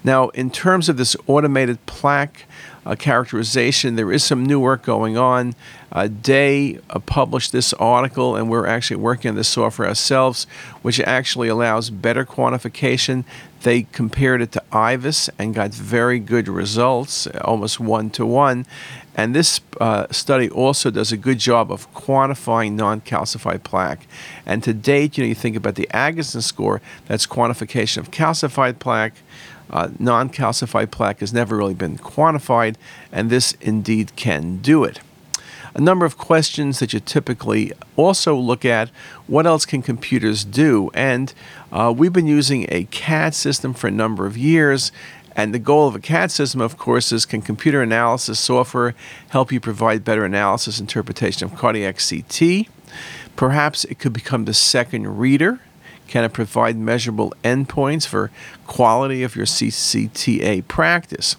Now, 0.02 0.30
in 0.30 0.50
terms 0.50 0.88
of 0.88 0.96
this 0.96 1.14
automated 1.26 1.84
plaque, 1.86 2.46
uh, 2.84 2.94
characterization. 2.94 3.96
There 3.96 4.12
is 4.12 4.24
some 4.24 4.44
new 4.44 4.60
work 4.60 4.82
going 4.82 5.16
on. 5.16 5.54
Uh, 5.90 6.08
Dey 6.08 6.78
uh, 6.90 6.98
published 7.00 7.52
this 7.52 7.72
article, 7.74 8.36
and 8.36 8.48
we're 8.48 8.66
actually 8.66 8.96
working 8.96 9.28
on 9.30 9.34
this 9.34 9.48
software 9.48 9.88
ourselves, 9.88 10.44
which 10.82 10.98
actually 11.00 11.48
allows 11.48 11.90
better 11.90 12.24
quantification. 12.24 13.24
They 13.62 13.82
compared 13.92 14.42
it 14.42 14.52
to 14.52 14.62
IVUS 14.72 15.30
and 15.38 15.54
got 15.54 15.72
very 15.72 16.18
good 16.18 16.48
results, 16.48 17.26
almost 17.42 17.78
one 17.78 18.10
to 18.10 18.26
one. 18.26 18.66
And 19.14 19.34
this 19.34 19.60
uh, 19.78 20.06
study 20.10 20.48
also 20.48 20.90
does 20.90 21.12
a 21.12 21.16
good 21.18 21.38
job 21.38 21.70
of 21.70 21.92
quantifying 21.92 22.72
non-calcified 22.72 23.62
plaque. 23.62 24.06
And 24.46 24.64
to 24.64 24.72
date, 24.72 25.18
you 25.18 25.24
know, 25.24 25.28
you 25.28 25.34
think 25.34 25.54
about 25.54 25.74
the 25.74 25.86
Agatston 25.92 26.42
score, 26.42 26.80
that's 27.06 27.26
quantification 27.26 27.98
of 27.98 28.10
calcified 28.10 28.78
plaque. 28.78 29.14
Uh, 29.72 29.90
non 29.98 30.28
calcified 30.28 30.90
plaque 30.90 31.20
has 31.20 31.32
never 31.32 31.56
really 31.56 31.74
been 31.74 31.96
quantified, 31.96 32.76
and 33.10 33.30
this 33.30 33.52
indeed 33.60 34.14
can 34.16 34.58
do 34.58 34.84
it. 34.84 35.00
A 35.74 35.80
number 35.80 36.04
of 36.04 36.18
questions 36.18 36.80
that 36.80 36.92
you 36.92 37.00
typically 37.00 37.72
also 37.96 38.36
look 38.36 38.64
at 38.64 38.90
what 39.26 39.46
else 39.46 39.64
can 39.64 39.80
computers 39.80 40.44
do? 40.44 40.90
And 40.92 41.32
uh, 41.70 41.94
we've 41.96 42.12
been 42.12 42.26
using 42.26 42.66
a 42.68 42.84
CAD 42.84 43.34
system 43.34 43.72
for 43.72 43.86
a 43.86 43.90
number 43.90 44.26
of 44.26 44.36
years. 44.36 44.92
And 45.34 45.54
the 45.54 45.58
goal 45.58 45.88
of 45.88 45.94
a 45.94 46.00
CAD 46.00 46.30
system, 46.30 46.60
of 46.60 46.76
course, 46.76 47.10
is 47.10 47.24
can 47.24 47.40
computer 47.40 47.80
analysis 47.80 48.38
software 48.38 48.94
help 49.30 49.50
you 49.50 49.60
provide 49.60 50.04
better 50.04 50.26
analysis 50.26 50.78
interpretation 50.78 51.46
of 51.46 51.56
cardiac 51.56 51.96
CT? 51.96 52.66
Perhaps 53.34 53.84
it 53.84 53.98
could 53.98 54.12
become 54.12 54.44
the 54.44 54.52
second 54.52 55.18
reader 55.18 55.58
can 56.12 56.24
it 56.24 56.32
provide 56.34 56.76
measurable 56.76 57.32
endpoints 57.42 58.06
for 58.06 58.30
quality 58.66 59.22
of 59.22 59.34
your 59.34 59.46
CCTA 59.46 60.68
practice? 60.68 61.36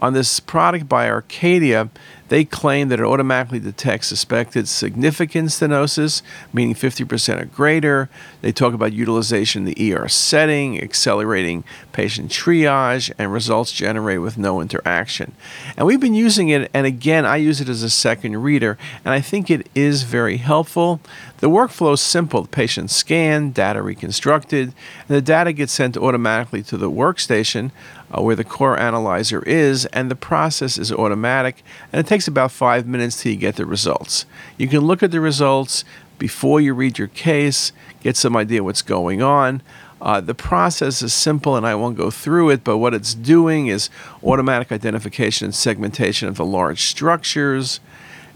On 0.00 0.12
this 0.12 0.40
product 0.40 0.88
by 0.88 1.08
Rcadia, 1.08 1.88
they 2.28 2.44
claim 2.44 2.88
that 2.88 3.00
it 3.00 3.06
automatically 3.06 3.58
detects 3.58 4.08
suspected 4.08 4.68
significant 4.68 5.48
stenosis, 5.48 6.22
meaning 6.52 6.74
50% 6.74 7.40
or 7.40 7.44
greater. 7.46 8.08
They 8.42 8.52
talk 8.52 8.74
about 8.74 8.92
utilization 8.92 9.66
in 9.66 9.74
the 9.74 9.94
ER 9.94 10.08
setting, 10.08 10.80
accelerating 10.80 11.64
patient 11.92 12.30
triage, 12.30 13.10
and 13.18 13.32
results 13.32 13.72
generated 13.72 14.22
with 14.22 14.36
no 14.36 14.60
interaction. 14.60 15.32
And 15.76 15.86
we've 15.86 16.00
been 16.00 16.14
using 16.14 16.48
it, 16.48 16.70
and 16.74 16.86
again, 16.86 17.24
I 17.24 17.36
use 17.36 17.60
it 17.60 17.68
as 17.68 17.82
a 17.82 17.90
second 17.90 18.36
reader, 18.42 18.78
and 19.04 19.14
I 19.14 19.20
think 19.20 19.50
it 19.50 19.68
is 19.76 20.02
very 20.02 20.36
helpful. 20.36 21.00
The 21.40 21.48
workflow 21.48 21.94
is 21.94 22.00
simple. 22.00 22.42
The 22.42 22.48
patient 22.48 22.90
scanned, 22.90 23.54
data 23.54 23.80
reconstructed, 23.80 24.74
and 25.08 25.16
the 25.16 25.22
data 25.22 25.52
gets 25.52 25.72
sent 25.72 25.96
automatically 25.96 26.64
to 26.64 26.76
the 26.76 26.90
workstation 26.90 27.70
uh, 28.10 28.22
where 28.22 28.34
the 28.34 28.42
COR 28.42 28.76
Analyzer 28.76 29.42
is, 29.44 29.86
and 29.86 30.10
the 30.10 30.16
process 30.16 30.78
is 30.78 30.90
automatic, 30.90 31.62
and 31.92 32.00
it 32.00 32.08
takes 32.08 32.26
about 32.26 32.50
five 32.50 32.88
minutes 32.88 33.22
till 33.22 33.30
you 33.30 33.38
get 33.38 33.54
the 33.54 33.66
results. 33.66 34.26
You 34.56 34.66
can 34.66 34.80
look 34.80 35.00
at 35.00 35.12
the 35.12 35.20
results 35.20 35.84
before 36.18 36.60
you 36.60 36.74
read 36.74 36.98
your 36.98 37.08
case, 37.08 37.70
get 38.02 38.16
some 38.16 38.36
idea 38.36 38.64
what's 38.64 38.82
going 38.82 39.22
on. 39.22 39.62
Uh, 40.00 40.20
the 40.20 40.34
process 40.34 41.02
is 41.02 41.12
simple 41.12 41.56
and 41.56 41.66
I 41.66 41.74
won't 41.76 41.96
go 41.96 42.10
through 42.10 42.50
it, 42.50 42.64
but 42.64 42.78
what 42.78 42.94
it's 42.94 43.14
doing 43.14 43.68
is 43.68 43.90
automatic 44.24 44.72
identification 44.72 45.46
and 45.46 45.54
segmentation 45.54 46.26
of 46.26 46.36
the 46.36 46.44
large 46.44 46.82
structures, 46.82 47.78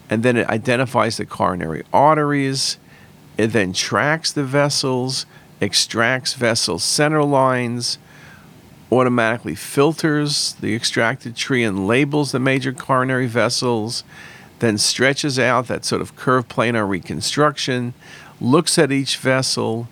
and 0.09 0.23
then 0.23 0.37
it 0.37 0.49
identifies 0.49 1.16
the 1.16 1.26
coronary 1.26 1.82
arteries. 1.92 2.78
It 3.36 3.48
then 3.48 3.72
tracks 3.72 4.32
the 4.32 4.44
vessels, 4.44 5.26
extracts 5.60 6.34
vessel 6.34 6.78
center 6.78 7.22
lines, 7.22 7.98
automatically 8.90 9.54
filters 9.54 10.54
the 10.60 10.74
extracted 10.74 11.34
tree 11.34 11.64
and 11.64 11.86
labels 11.86 12.32
the 12.32 12.38
major 12.38 12.72
coronary 12.72 13.26
vessels, 13.26 14.04
then 14.58 14.76
stretches 14.76 15.38
out 15.38 15.66
that 15.66 15.84
sort 15.84 16.02
of 16.02 16.14
curved 16.14 16.48
planar 16.48 16.86
reconstruction, 16.86 17.94
looks 18.40 18.78
at 18.78 18.92
each 18.92 19.16
vessel, 19.16 19.88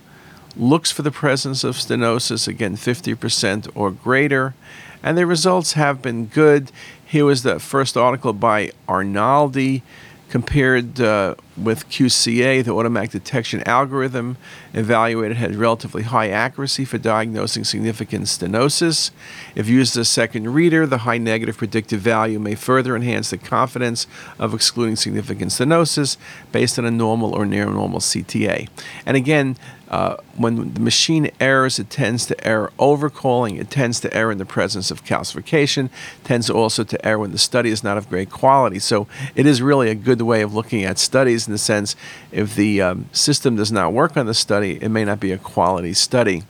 looks 0.57 0.91
for 0.91 1.03
the 1.03 1.11
presence 1.11 1.65
of 1.65 1.77
stenosis, 1.77 2.47
again 2.47 2.77
50% 2.77 3.71
or 3.75 3.91
greater, 3.91 4.55
and 5.03 5.17
the 5.17 5.27
results 5.27 5.73
have 5.73 6.03
been 6.03 6.27
good. 6.27 6.71
Here 7.05 7.25
was 7.25 7.43
the 7.43 7.59
first 7.59 7.97
article 7.97 8.33
by 8.33 8.73
Arnoldi 8.87 9.83
compared 10.29 11.01
uh, 11.01 11.35
with 11.63 11.89
QCA, 11.89 12.65
the 12.65 12.73
automatic 12.73 13.11
detection 13.11 13.63
algorithm 13.67 14.37
evaluated 14.73 15.37
had 15.37 15.55
relatively 15.55 16.03
high 16.03 16.29
accuracy 16.29 16.85
for 16.85 16.99
diagnosing 16.99 17.65
significant 17.65 18.25
stenosis. 18.25 19.11
If 19.55 19.69
used 19.69 19.97
as 19.97 20.03
a 20.03 20.05
second 20.05 20.53
reader, 20.53 20.87
the 20.87 20.99
high 20.99 21.19
negative 21.19 21.59
predictive 21.59 22.01
value 22.01 22.39
may 22.39 22.55
further 22.55 22.97
enhance 22.97 23.31
the 23.31 23.39
confidence 23.39 24.07
of 24.39 24.55
excluding 24.55 24.97
significant 24.97 25.51
stenosis 25.51 26.17
based 26.53 26.79
on 26.79 26.85
a 26.85 26.91
normal 26.91 27.35
or 27.35 27.47
near 27.47 27.67
normal 27.67 28.01
CTA. 28.01 28.69
And 29.07 29.17
again, 29.17 29.57
uh, 29.91 30.17
when 30.37 30.73
the 30.75 30.81
machine 30.81 31.31
errors, 31.41 31.81
it 31.81 31.91
tends 31.91 32.25
to 32.27 32.47
error 32.47 32.73
overcalling. 32.79 33.59
It 33.59 33.71
tends 33.71 33.99
to 34.01 34.15
error 34.15 34.31
in 34.31 34.39
the 34.39 34.47
presence 34.47 34.93
of 34.93 35.05
calcification. 35.05 35.91
Tends 36.23 36.49
also 36.49 36.85
to 36.85 37.07
error 37.07 37.19
when 37.19 37.33
the 37.33 37.39
study 37.39 37.71
is 37.71 37.83
not 37.83 37.99
of 37.99 38.09
great 38.09 38.31
quality. 38.31 38.79
So 38.79 39.09
it 39.35 39.47
is 39.47 39.61
really 39.61 39.91
a 39.91 39.97
good 39.97 40.23
way 40.23 40.43
of 40.43 40.55
looking 40.55 40.85
at 40.85 41.01
studies 41.01 41.49
in 41.51 41.53
the 41.53 41.59
sense 41.59 41.97
if 42.31 42.55
the 42.55 42.81
um, 42.81 43.07
system 43.13 43.57
does 43.57 43.73
not 43.73 43.93
work 43.93 44.17
on 44.17 44.27
the 44.27 44.35
study, 44.35 44.79
it 44.81 44.89
may 44.89 45.05
not 45.05 45.19
be 45.19 45.33
a 45.33 45.39
quality 45.39 45.93
study. 45.93 46.45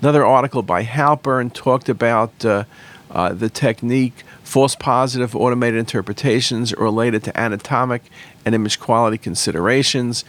Another 0.00 0.24
article 0.26 0.62
by 0.62 0.84
Halpern 0.84 1.52
talked 1.52 1.88
about 1.88 2.44
uh, 2.44 2.64
uh, 3.10 3.32
the 3.32 3.48
technique 3.48 4.24
false 4.44 4.74
positive 4.74 5.34
automated 5.34 5.78
interpretations 5.78 6.74
related 6.74 7.24
to 7.24 7.40
anatomic 7.40 8.02
and 8.44 8.54
image 8.54 8.78
quality 8.78 9.16
considerations. 9.16 10.24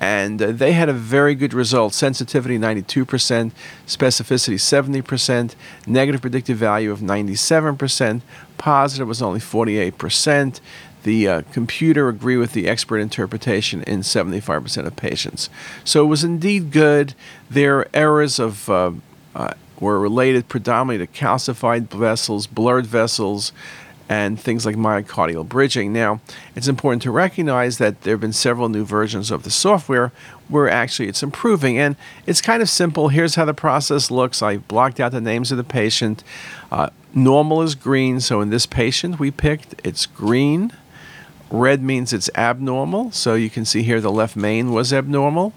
And 0.00 0.42
uh, 0.42 0.52
they 0.52 0.72
had 0.72 0.88
a 0.88 0.92
very 0.92 1.36
good 1.36 1.54
result. 1.54 1.94
Sensitivity 1.94 2.58
92%, 2.58 3.52
specificity 3.86 5.02
70%, 5.02 5.54
negative 5.86 6.20
predictive 6.20 6.56
value 6.56 6.90
of 6.90 7.00
97%, 7.00 8.22
positive 8.56 9.06
was 9.06 9.22
only 9.22 9.40
48%. 9.40 10.60
The 11.02 11.28
uh, 11.28 11.42
computer 11.52 12.08
agreed 12.08 12.38
with 12.38 12.52
the 12.52 12.68
expert 12.68 12.98
interpretation 12.98 13.82
in 13.84 14.00
75% 14.00 14.86
of 14.86 14.96
patients. 14.96 15.48
So 15.84 16.04
it 16.04 16.08
was 16.08 16.24
indeed 16.24 16.70
good. 16.70 17.14
Their 17.50 17.86
errors 17.96 18.38
of 18.38 18.68
uh, 18.68 18.92
uh 19.34 19.54
were 19.80 20.00
related 20.00 20.48
predominantly 20.48 21.06
to 21.06 21.12
calcified 21.12 21.88
vessels, 21.88 22.48
blurred 22.48 22.86
vessels, 22.86 23.52
and 24.08 24.40
things 24.40 24.64
like 24.64 24.76
myocardial 24.76 25.46
bridging. 25.46 25.92
Now, 25.92 26.20
it's 26.56 26.66
important 26.66 27.02
to 27.02 27.10
recognize 27.10 27.78
that 27.78 28.02
there 28.02 28.14
have 28.14 28.20
been 28.20 28.32
several 28.32 28.68
new 28.68 28.84
versions 28.84 29.30
of 29.30 29.42
the 29.42 29.50
software 29.50 30.12
where 30.48 30.68
actually 30.68 31.08
it's 31.08 31.22
improving. 31.22 31.76
And 31.78 31.94
it's 32.26 32.40
kind 32.40 32.62
of 32.62 32.70
simple. 32.70 33.08
Here's 33.08 33.34
how 33.34 33.44
the 33.44 33.54
process 33.54 34.10
looks. 34.10 34.42
I 34.42 34.56
blocked 34.56 34.98
out 34.98 35.12
the 35.12 35.20
names 35.20 35.52
of 35.52 35.58
the 35.58 35.64
patient. 35.64 36.24
Uh, 36.72 36.88
normal 37.14 37.60
is 37.62 37.74
green, 37.74 38.20
so 38.20 38.40
in 38.40 38.48
this 38.48 38.64
patient 38.64 39.18
we 39.18 39.30
picked 39.30 39.74
it's 39.84 40.06
green. 40.06 40.72
Red 41.50 41.82
means 41.82 42.12
it's 42.12 42.30
abnormal, 42.34 43.10
so 43.12 43.34
you 43.34 43.48
can 43.48 43.64
see 43.64 43.82
here 43.82 44.00
the 44.00 44.12
left 44.12 44.36
main 44.36 44.72
was 44.72 44.92
abnormal. 44.92 45.52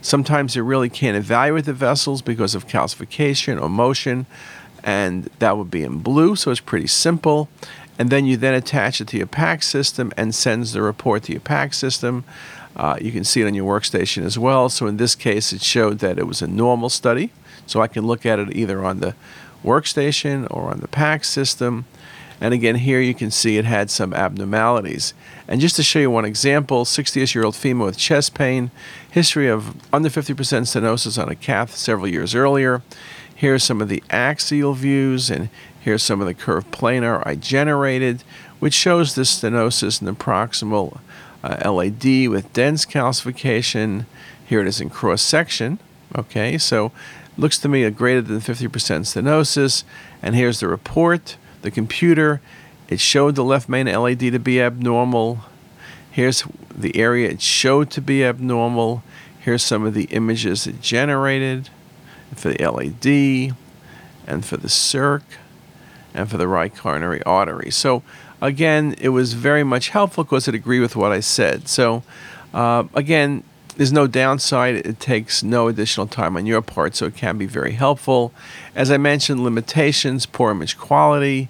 Sometimes 0.00 0.54
you 0.54 0.62
really 0.62 0.88
can't 0.88 1.16
evaluate 1.16 1.64
the 1.64 1.72
vessels 1.72 2.22
because 2.22 2.54
of 2.54 2.68
calcification 2.68 3.60
or 3.60 3.68
motion 3.68 4.26
and 4.84 5.24
that 5.38 5.56
would 5.56 5.70
be 5.70 5.82
in 5.82 5.98
blue, 5.98 6.36
so 6.36 6.50
it's 6.50 6.60
pretty 6.60 6.86
simple. 6.86 7.48
And 7.98 8.10
then 8.10 8.26
you 8.26 8.36
then 8.36 8.54
attach 8.54 9.00
it 9.00 9.08
to 9.08 9.16
your 9.16 9.26
PAC 9.26 9.62
system 9.62 10.12
and 10.16 10.34
sends 10.34 10.72
the 10.72 10.82
report 10.82 11.24
to 11.24 11.32
your 11.32 11.40
PAC 11.40 11.74
system. 11.74 12.24
Uh, 12.76 12.96
you 13.00 13.10
can 13.10 13.24
see 13.24 13.42
it 13.42 13.46
on 13.46 13.54
your 13.54 13.80
workstation 13.80 14.24
as 14.24 14.38
well. 14.38 14.68
So 14.68 14.86
in 14.86 14.98
this 14.98 15.16
case, 15.16 15.52
it 15.52 15.62
showed 15.62 15.98
that 15.98 16.18
it 16.18 16.26
was 16.26 16.40
a 16.40 16.46
normal 16.46 16.88
study. 16.90 17.32
So 17.66 17.82
I 17.82 17.88
can 17.88 18.06
look 18.06 18.24
at 18.24 18.38
it 18.38 18.54
either 18.54 18.84
on 18.84 19.00
the 19.00 19.16
workstation 19.64 20.46
or 20.50 20.70
on 20.70 20.78
the 20.78 20.88
PAC 20.88 21.24
system. 21.24 21.86
And 22.40 22.54
again, 22.54 22.76
here 22.76 23.00
you 23.00 23.14
can 23.14 23.30
see 23.30 23.56
it 23.58 23.64
had 23.64 23.90
some 23.90 24.14
abnormalities. 24.14 25.14
And 25.48 25.60
just 25.60 25.76
to 25.76 25.82
show 25.82 25.98
you 25.98 26.10
one 26.10 26.24
example 26.24 26.84
60 26.84 27.20
year 27.34 27.44
old 27.44 27.56
female 27.56 27.86
with 27.86 27.98
chest 27.98 28.34
pain, 28.34 28.70
history 29.10 29.48
of 29.48 29.74
under 29.92 30.08
50% 30.08 30.34
stenosis 30.34 31.20
on 31.20 31.28
a 31.28 31.34
cath 31.34 31.74
several 31.74 32.08
years 32.08 32.34
earlier. 32.34 32.82
Here's 33.34 33.64
some 33.64 33.80
of 33.80 33.88
the 33.88 34.02
axial 34.10 34.74
views, 34.74 35.30
and 35.30 35.48
here's 35.80 36.02
some 36.02 36.20
of 36.20 36.26
the 36.26 36.34
curved 36.34 36.72
planar 36.72 37.24
I 37.24 37.36
generated, 37.36 38.24
which 38.58 38.74
shows 38.74 39.14
this 39.14 39.40
stenosis 39.40 40.00
in 40.00 40.06
the 40.06 40.12
proximal 40.12 40.98
uh, 41.44 41.70
LAD 41.70 42.28
with 42.28 42.52
dense 42.52 42.84
calcification. 42.84 44.06
Here 44.44 44.60
it 44.60 44.66
is 44.66 44.80
in 44.80 44.90
cross 44.90 45.22
section. 45.22 45.78
Okay, 46.16 46.58
so 46.58 46.90
looks 47.36 47.58
to 47.58 47.68
me 47.68 47.84
a 47.84 47.90
greater 47.90 48.22
than 48.22 48.40
50% 48.40 48.68
stenosis. 48.70 49.84
And 50.22 50.34
here's 50.34 50.60
the 50.60 50.68
report, 50.68 51.36
the 51.62 51.70
computer. 51.70 52.40
It 52.88 53.00
showed 53.00 53.34
the 53.34 53.44
left 53.44 53.68
main 53.68 53.86
LAD 53.86 54.20
to 54.20 54.38
be 54.38 54.60
abnormal. 54.60 55.40
Here's 56.10 56.44
the 56.74 56.96
area 56.96 57.28
it 57.28 57.42
showed 57.42 57.90
to 57.92 58.00
be 58.00 58.24
abnormal. 58.24 59.02
Here's 59.38 59.62
some 59.62 59.84
of 59.84 59.94
the 59.94 60.04
images 60.04 60.66
it 60.66 60.80
generated 60.80 61.70
for 62.34 62.52
the 62.52 62.64
LAD 62.64 63.56
and 64.26 64.44
for 64.44 64.56
the 64.56 64.68
circ 64.68 65.22
and 66.14 66.30
for 66.30 66.36
the 66.36 66.48
right 66.48 66.74
coronary 66.74 67.22
artery. 67.22 67.70
So 67.70 68.02
again, 68.40 68.94
it 69.00 69.10
was 69.10 69.34
very 69.34 69.64
much 69.64 69.90
helpful 69.90 70.24
because 70.24 70.48
it 70.48 70.54
agreed 70.54 70.80
with 70.80 70.96
what 70.96 71.12
I 71.12 71.20
said. 71.20 71.68
So 71.68 72.02
uh, 72.52 72.84
again, 72.94 73.44
there's 73.78 73.92
no 73.92 74.08
downside. 74.08 74.74
It 74.74 74.98
takes 74.98 75.44
no 75.44 75.68
additional 75.68 76.08
time 76.08 76.36
on 76.36 76.46
your 76.46 76.60
part, 76.60 76.96
so 76.96 77.06
it 77.06 77.14
can 77.14 77.38
be 77.38 77.46
very 77.46 77.72
helpful. 77.72 78.34
As 78.74 78.90
I 78.90 78.96
mentioned, 78.96 79.44
limitations, 79.44 80.26
poor 80.26 80.50
image 80.50 80.76
quality. 80.76 81.48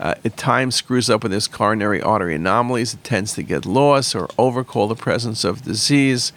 Uh, 0.00 0.14
at 0.24 0.36
times 0.36 0.76
screws 0.76 1.10
up 1.10 1.24
when 1.24 1.30
there's 1.30 1.46
coronary 1.46 2.00
artery 2.00 2.34
anomalies. 2.34 2.94
It 2.94 3.04
tends 3.04 3.34
to 3.34 3.42
get 3.42 3.66
lost 3.66 4.14
or 4.14 4.28
overcall 4.38 4.88
the 4.88 4.94
presence 4.94 5.44
of 5.44 5.62
disease. 5.62 6.32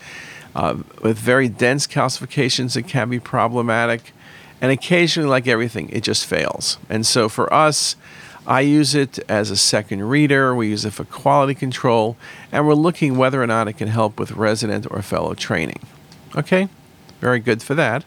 Uh, 0.54 0.80
with 1.02 1.18
very 1.18 1.48
dense 1.48 1.88
calcifications, 1.88 2.76
it 2.76 2.84
can 2.84 3.10
be 3.10 3.20
problematic. 3.20 4.12
And 4.60 4.70
occasionally, 4.70 5.30
like 5.30 5.48
everything, 5.48 5.90
it 5.92 6.04
just 6.04 6.26
fails. 6.26 6.78
And 6.90 7.06
so 7.06 7.30
for 7.30 7.52
us, 7.54 7.96
I 8.48 8.62
use 8.62 8.96
it 8.96 9.20
as 9.30 9.52
a 9.52 9.58
second 9.58 10.04
reader. 10.04 10.56
We 10.56 10.70
use 10.70 10.86
it 10.86 10.94
for 10.94 11.06
quality 11.06 11.54
control, 11.54 12.18
and 12.52 12.66
we're 12.66 12.74
looking 12.74 13.18
whether 13.18 13.42
or 13.42 13.48
not 13.48 13.68
it 13.68 13.74
can 13.74 13.88
help 13.88 14.20
with 14.20 14.32
resident 14.32 14.88
or 14.90 15.02
fellow 15.02 15.34
training. 15.34 15.80
Okay, 16.36 16.68
very 17.20 17.40
good 17.40 17.62
for 17.62 17.76
that. 17.76 18.04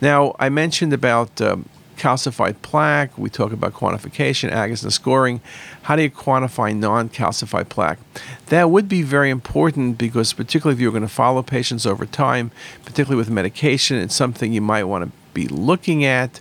Now, 0.00 0.34
I 0.38 0.48
mentioned 0.48 0.92
about 0.92 1.40
um, 1.40 1.68
calcified 1.96 2.56
plaque. 2.62 3.16
We 3.16 3.30
talk 3.30 3.52
about 3.52 3.72
quantification, 3.72 4.52
Agatston 4.52 4.92
scoring. 4.92 5.40
How 5.82 5.96
do 5.96 6.02
you 6.02 6.10
quantify 6.10 6.76
non 6.76 7.08
calcified 7.08 7.68
plaque? 7.68 7.98
That 8.46 8.70
would 8.70 8.88
be 8.88 9.02
very 9.02 9.30
important 9.30 9.96
because, 9.96 10.32
particularly 10.32 10.76
if 10.76 10.80
you're 10.80 10.92
going 10.92 11.02
to 11.02 11.08
follow 11.08 11.42
patients 11.42 11.86
over 11.86 12.04
time, 12.04 12.50
particularly 12.84 13.16
with 13.16 13.30
medication, 13.30 13.96
it's 13.98 14.14
something 14.14 14.52
you 14.52 14.60
might 14.60 14.84
want 14.84 15.04
to 15.04 15.12
be 15.32 15.48
looking 15.48 16.04
at. 16.04 16.40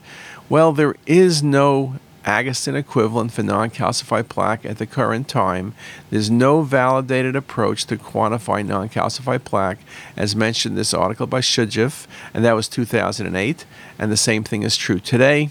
Well, 0.49 0.73
there 0.73 0.95
is 1.05 1.41
no 1.41 1.95
Agatston 2.25 2.75
equivalent 2.75 3.31
for 3.33 3.43
non 3.43 3.69
calcified 3.69 4.29
plaque 4.29 4.65
at 4.65 4.77
the 4.77 4.85
current 4.85 5.27
time. 5.27 5.73
There's 6.09 6.29
no 6.29 6.61
validated 6.61 7.35
approach 7.35 7.85
to 7.87 7.97
quantify 7.97 8.65
non 8.65 8.89
calcified 8.89 9.43
plaque, 9.43 9.79
as 10.15 10.35
mentioned 10.35 10.73
in 10.73 10.77
this 10.77 10.93
article 10.93 11.27
by 11.27 11.41
Schuijf, 11.41 12.07
and 12.33 12.45
that 12.45 12.53
was 12.53 12.67
2008, 12.67 13.65
and 13.99 14.11
the 14.11 14.17
same 14.17 14.43
thing 14.43 14.63
is 14.63 14.77
true 14.77 14.99
today. 14.99 15.49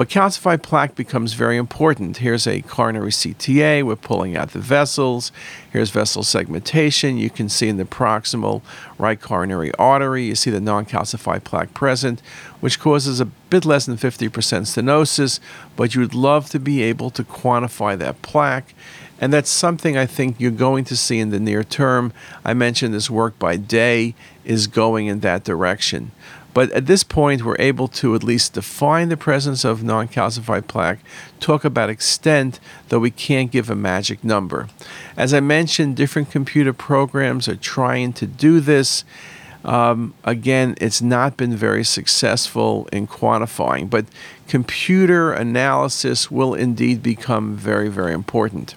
But 0.00 0.08
calcified 0.08 0.62
plaque 0.62 0.94
becomes 0.94 1.34
very 1.34 1.58
important. 1.58 2.16
Here's 2.16 2.46
a 2.46 2.62
coronary 2.62 3.10
CTA. 3.10 3.82
We're 3.82 3.96
pulling 3.96 4.34
out 4.34 4.52
the 4.52 4.58
vessels. 4.58 5.30
Here's 5.70 5.90
vessel 5.90 6.22
segmentation. 6.22 7.18
You 7.18 7.28
can 7.28 7.50
see 7.50 7.68
in 7.68 7.76
the 7.76 7.84
proximal 7.84 8.62
right 8.96 9.20
coronary 9.20 9.72
artery, 9.74 10.24
you 10.24 10.36
see 10.36 10.50
the 10.50 10.58
non 10.58 10.86
calcified 10.86 11.44
plaque 11.44 11.74
present, 11.74 12.22
which 12.60 12.80
causes 12.80 13.20
a 13.20 13.26
bit 13.26 13.66
less 13.66 13.84
than 13.84 13.98
50% 13.98 14.30
stenosis, 14.30 15.38
but 15.76 15.94
you 15.94 16.00
would 16.00 16.14
love 16.14 16.48
to 16.48 16.58
be 16.58 16.80
able 16.80 17.10
to 17.10 17.22
quantify 17.22 17.98
that 17.98 18.22
plaque. 18.22 18.72
And 19.20 19.34
that's 19.34 19.50
something 19.50 19.98
I 19.98 20.06
think 20.06 20.40
you're 20.40 20.50
going 20.50 20.84
to 20.84 20.96
see 20.96 21.18
in 21.18 21.28
the 21.28 21.38
near 21.38 21.62
term. 21.62 22.14
I 22.42 22.54
mentioned 22.54 22.94
this 22.94 23.10
work 23.10 23.38
by 23.38 23.56
Dey 23.58 24.14
is 24.46 24.66
going 24.66 25.08
in 25.08 25.20
that 25.20 25.44
direction. 25.44 26.12
But 26.52 26.70
at 26.72 26.86
this 26.86 27.04
point, 27.04 27.44
we're 27.44 27.56
able 27.58 27.88
to 27.88 28.14
at 28.14 28.24
least 28.24 28.54
define 28.54 29.08
the 29.08 29.16
presence 29.16 29.64
of 29.64 29.82
non 29.82 30.08
calcified 30.08 30.66
plaque, 30.66 30.98
talk 31.38 31.64
about 31.64 31.90
extent, 31.90 32.58
though 32.88 32.98
we 32.98 33.10
can't 33.10 33.50
give 33.50 33.70
a 33.70 33.76
magic 33.76 34.24
number. 34.24 34.68
As 35.16 35.32
I 35.32 35.40
mentioned, 35.40 35.96
different 35.96 36.30
computer 36.30 36.72
programs 36.72 37.48
are 37.48 37.56
trying 37.56 38.12
to 38.14 38.26
do 38.26 38.60
this. 38.60 39.04
Um, 39.64 40.14
again, 40.24 40.74
it's 40.80 41.02
not 41.02 41.36
been 41.36 41.54
very 41.54 41.84
successful 41.84 42.88
in 42.92 43.06
quantifying, 43.06 43.90
but 43.90 44.06
computer 44.48 45.32
analysis 45.32 46.30
will 46.30 46.54
indeed 46.54 47.02
become 47.02 47.56
very, 47.56 47.88
very 47.88 48.14
important. 48.14 48.74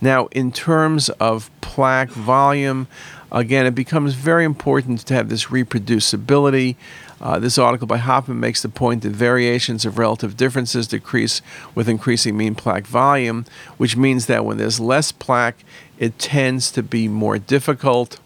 Now, 0.00 0.26
in 0.26 0.52
terms 0.52 1.08
of 1.10 1.50
plaque 1.60 2.10
volume, 2.10 2.86
again, 3.34 3.66
it 3.66 3.74
becomes 3.74 4.14
very 4.14 4.44
important 4.44 5.00
to 5.06 5.14
have 5.14 5.28
this 5.28 5.46
reproducibility. 5.46 6.76
Uh, 7.20 7.38
this 7.38 7.58
article 7.58 7.86
by 7.86 7.98
Hoffman 7.98 8.38
makes 8.38 8.62
the 8.62 8.68
point 8.68 9.02
that 9.02 9.10
variations 9.10 9.84
of 9.84 9.98
relative 9.98 10.36
differences 10.36 10.86
decrease 10.86 11.42
with 11.74 11.88
increasing 11.88 12.36
mean 12.36 12.54
plaque 12.54 12.86
volume, 12.86 13.44
which 13.76 13.96
means 13.96 14.26
that 14.26 14.44
when 14.44 14.56
there's 14.56 14.80
less 14.80 15.10
plaque, 15.12 15.64
it 15.98 16.18
tends 16.18 16.70
to 16.72 16.82
be 16.82 17.08
more 17.08 17.38
difficult. 17.38 18.20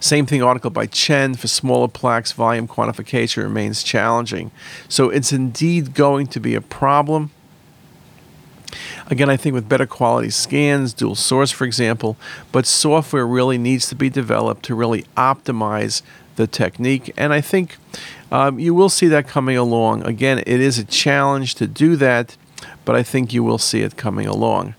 Same 0.00 0.26
thing, 0.26 0.42
article 0.42 0.70
by 0.70 0.86
Chen 0.86 1.34
for 1.34 1.48
smaller 1.48 1.88
plaques, 1.88 2.32
volume 2.32 2.68
quantification 2.68 3.42
remains 3.42 3.82
challenging. 3.82 4.50
So 4.88 5.10
it's 5.10 5.32
indeed 5.32 5.94
going 5.94 6.26
to 6.28 6.40
be 6.40 6.54
a 6.54 6.60
problem. 6.60 7.30
Again, 9.08 9.30
I 9.30 9.36
think 9.36 9.54
with 9.54 9.68
better 9.68 9.86
quality 9.86 10.30
scans, 10.30 10.92
dual 10.92 11.14
source, 11.14 11.52
for 11.52 11.64
example, 11.64 12.16
but 12.50 12.66
software 12.66 13.26
really 13.26 13.56
needs 13.56 13.88
to 13.88 13.94
be 13.94 14.10
developed 14.10 14.64
to 14.64 14.74
really 14.74 15.04
optimize 15.16 16.02
the 16.34 16.46
technique. 16.46 17.12
And 17.16 17.32
I 17.32 17.40
think 17.40 17.76
um, 18.32 18.58
you 18.58 18.74
will 18.74 18.88
see 18.88 19.06
that 19.08 19.28
coming 19.28 19.56
along. 19.56 20.04
Again, 20.04 20.38
it 20.38 20.60
is 20.60 20.78
a 20.78 20.84
challenge 20.84 21.54
to 21.56 21.66
do 21.66 21.96
that, 21.96 22.36
but 22.84 22.96
I 22.96 23.02
think 23.02 23.32
you 23.32 23.44
will 23.44 23.58
see 23.58 23.82
it 23.82 23.96
coming 23.96 24.26
along. 24.26 24.74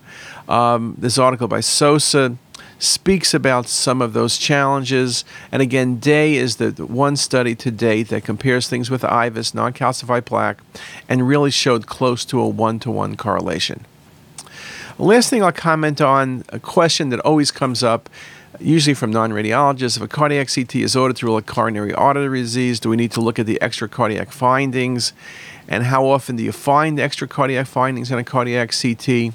Um, 0.48 0.94
this 0.98 1.18
article 1.18 1.48
by 1.48 1.60
Sosa 1.60 2.36
speaks 2.78 3.34
about 3.34 3.66
some 3.66 4.00
of 4.00 4.12
those 4.12 4.38
challenges. 4.38 5.24
And 5.50 5.60
again, 5.60 5.98
Dey 5.98 6.34
is 6.34 6.56
the 6.56 6.70
one 6.86 7.16
study 7.16 7.54
to 7.56 7.70
date 7.70 8.08
that 8.08 8.24
compares 8.24 8.68
things 8.68 8.90
with 8.90 9.02
IVUS, 9.02 9.54
non 9.54 9.72
calcified 9.72 10.24
plaque, 10.24 10.60
and 11.08 11.26
really 11.26 11.50
showed 11.50 11.86
close 11.86 12.24
to 12.26 12.40
a 12.40 12.48
one 12.48 12.78
to 12.80 12.90
one 12.90 13.16
correlation. 13.16 13.84
Last 15.00 15.30
thing 15.30 15.44
I'll 15.44 15.52
comment 15.52 16.00
on 16.00 16.44
a 16.48 16.58
question 16.58 17.10
that 17.10 17.20
always 17.20 17.52
comes 17.52 17.84
up, 17.84 18.10
usually 18.58 18.94
from 18.94 19.12
non 19.12 19.30
radiologists 19.30 19.96
if 19.96 20.02
a 20.02 20.08
cardiac 20.08 20.48
CT 20.52 20.74
is 20.74 20.96
ordered 20.96 21.16
to 21.18 21.26
rule 21.26 21.36
a 21.36 21.42
coronary 21.42 21.94
artery 21.94 22.40
disease, 22.40 22.80
do 22.80 22.88
we 22.88 22.96
need 22.96 23.12
to 23.12 23.20
look 23.20 23.38
at 23.38 23.46
the 23.46 23.62
extra 23.62 23.88
cardiac 23.88 24.32
findings? 24.32 25.12
And 25.68 25.84
how 25.84 26.04
often 26.06 26.34
do 26.34 26.42
you 26.42 26.50
find 26.50 26.98
extra 26.98 27.28
cardiac 27.28 27.68
findings 27.68 28.10
in 28.10 28.18
a 28.18 28.24
cardiac 28.24 28.72
CT? 28.72 29.34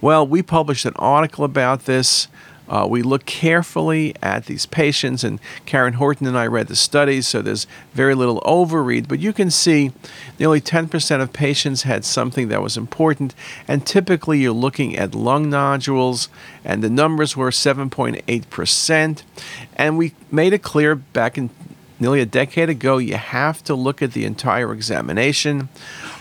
Well, 0.00 0.26
we 0.26 0.40
published 0.40 0.86
an 0.86 0.94
article 0.96 1.44
about 1.44 1.84
this. 1.84 2.28
Uh, 2.72 2.86
we 2.88 3.02
look 3.02 3.26
carefully 3.26 4.14
at 4.22 4.46
these 4.46 4.64
patients, 4.64 5.22
and 5.22 5.38
Karen 5.66 5.92
Horton 5.92 6.26
and 6.26 6.38
I 6.38 6.46
read 6.46 6.68
the 6.68 6.74
studies, 6.74 7.28
so 7.28 7.42
there's 7.42 7.66
very 7.92 8.14
little 8.14 8.40
overread. 8.46 9.08
But 9.08 9.20
you 9.20 9.34
can 9.34 9.50
see 9.50 9.92
nearly 10.38 10.58
10% 10.58 11.20
of 11.20 11.34
patients 11.34 11.82
had 11.82 12.02
something 12.02 12.48
that 12.48 12.62
was 12.62 12.78
important, 12.78 13.34
and 13.68 13.86
typically 13.86 14.38
you're 14.38 14.52
looking 14.52 14.96
at 14.96 15.14
lung 15.14 15.50
nodules, 15.50 16.30
and 16.64 16.82
the 16.82 16.88
numbers 16.88 17.36
were 17.36 17.50
7.8%. 17.50 19.22
And 19.76 19.98
we 19.98 20.14
made 20.30 20.54
it 20.54 20.62
clear 20.62 20.94
back 20.94 21.36
in 21.36 21.50
nearly 22.00 22.20
a 22.20 22.26
decade 22.26 22.70
ago 22.70 22.96
you 22.96 23.16
have 23.16 23.62
to 23.64 23.74
look 23.74 24.00
at 24.00 24.12
the 24.12 24.24
entire 24.24 24.72
examination. 24.72 25.68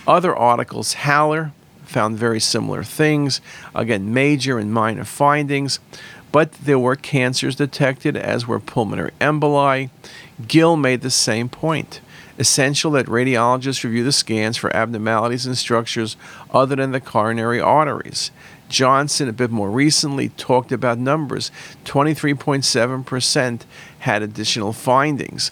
Other 0.06 0.36
articles, 0.36 0.96
Haller, 0.96 1.54
found 1.92 2.18
very 2.18 2.40
similar 2.40 2.84
things. 2.84 3.42
Again, 3.76 4.14
major 4.14 4.58
and 4.58 4.74
minor 4.74 5.04
findings 5.04 5.80
but 6.32 6.54
there 6.54 6.80
were 6.80 6.96
cancers 6.96 7.56
detected, 7.56 8.16
as 8.16 8.48
were 8.48 8.60
pulmonary 8.60 9.12
emboli. 9.20 9.90
Gill 10.48 10.76
made 10.78 11.02
the 11.02 11.10
same 11.10 11.50
point. 11.50 12.02
Essential 12.40 12.92
that 12.92 13.06
radiologists 13.08 13.84
review 13.84 14.04
the 14.04 14.12
scans 14.12 14.58
for 14.58 14.76
abnormalities 14.76 15.46
in 15.46 15.56
structures 15.56 16.16
other 16.52 16.76
than 16.76 16.92
the 16.92 17.02
coronary 17.02 17.60
arteries. 17.60 18.32
Johnson, 18.70 19.28
a 19.28 19.34
bit 19.34 19.52
more 19.52 19.70
recently, 19.70 20.30
talked 20.30 20.72
about 20.72 20.98
numbers. 20.98 21.52
23.7% 21.86 23.62
had 24.00 24.22
additional 24.24 24.74
findings. 24.74 25.52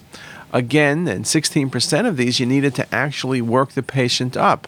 Again, 0.52 1.06
and 1.06 1.24
16% 1.24 2.08
of 2.08 2.16
these, 2.16 2.40
you 2.40 2.46
needed 2.46 2.74
to 2.74 2.94
actually 2.94 3.42
work 3.42 3.72
the 3.72 3.82
patient 3.82 4.36
up. 4.36 4.66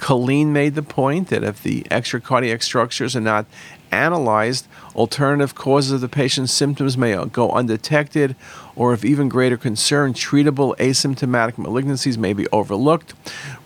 Colleen 0.00 0.50
made 0.50 0.76
the 0.76 0.82
point 0.82 1.28
that 1.28 1.44
if 1.44 1.62
the 1.62 1.82
extracardiac 1.90 2.62
structures 2.62 3.14
are 3.14 3.20
not 3.20 3.44
analyzed, 3.92 4.66
alternative 4.94 5.54
causes 5.54 5.92
of 5.92 6.00
the 6.00 6.08
patient's 6.08 6.54
symptoms 6.54 6.96
may 6.96 7.14
go 7.26 7.50
undetected, 7.50 8.34
or 8.74 8.94
if 8.94 9.04
even 9.04 9.28
greater 9.28 9.58
concern, 9.58 10.14
treatable 10.14 10.74
asymptomatic 10.78 11.56
malignancies 11.56 12.16
may 12.16 12.32
be 12.32 12.46
overlooked. 12.48 13.12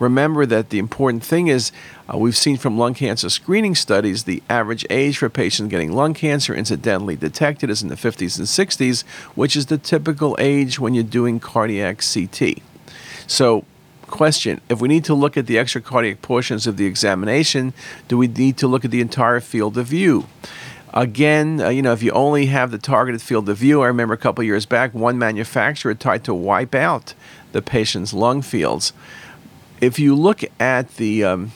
Remember 0.00 0.44
that 0.44 0.70
the 0.70 0.80
important 0.80 1.24
thing 1.24 1.46
is 1.46 1.70
uh, 2.12 2.18
we've 2.18 2.36
seen 2.36 2.56
from 2.56 2.76
lung 2.76 2.94
cancer 2.94 3.30
screening 3.30 3.76
studies 3.76 4.24
the 4.24 4.42
average 4.50 4.84
age 4.90 5.18
for 5.18 5.28
patients 5.28 5.70
getting 5.70 5.92
lung 5.92 6.14
cancer 6.14 6.52
incidentally 6.52 7.14
detected 7.14 7.70
is 7.70 7.80
in 7.80 7.90
the 7.90 7.94
50s 7.94 8.38
and 8.38 8.48
60s, 8.48 9.04
which 9.36 9.54
is 9.54 9.66
the 9.66 9.78
typical 9.78 10.34
age 10.40 10.80
when 10.80 10.94
you're 10.94 11.04
doing 11.04 11.38
cardiac 11.38 12.02
CT. 12.02 12.58
So, 13.28 13.64
question 14.06 14.60
if 14.68 14.80
we 14.80 14.88
need 14.88 15.04
to 15.04 15.14
look 15.14 15.36
at 15.36 15.46
the 15.46 15.56
extracardiac 15.56 16.22
portions 16.22 16.66
of 16.66 16.76
the 16.76 16.86
examination, 16.86 17.72
do 18.08 18.16
we 18.18 18.26
need 18.26 18.56
to 18.58 18.68
look 18.68 18.84
at 18.84 18.90
the 18.90 19.00
entire 19.00 19.40
field 19.40 19.76
of 19.78 19.86
view? 19.86 20.26
Again, 20.92 21.60
uh, 21.60 21.70
you 21.70 21.82
know, 21.82 21.92
if 21.92 22.02
you 22.04 22.12
only 22.12 22.46
have 22.46 22.70
the 22.70 22.78
targeted 22.78 23.20
field 23.20 23.48
of 23.48 23.56
view, 23.56 23.82
I 23.82 23.88
remember 23.88 24.14
a 24.14 24.18
couple 24.18 24.44
years 24.44 24.64
back, 24.64 24.94
one 24.94 25.18
manufacturer 25.18 25.94
tried 25.94 26.22
to 26.24 26.34
wipe 26.34 26.74
out 26.74 27.14
the 27.50 27.60
patient's 27.60 28.14
lung 28.14 28.42
fields. 28.42 28.92
If 29.80 29.98
you 29.98 30.14
look 30.14 30.42
at 30.60 30.96
the 30.96 31.24
um, 31.24 31.52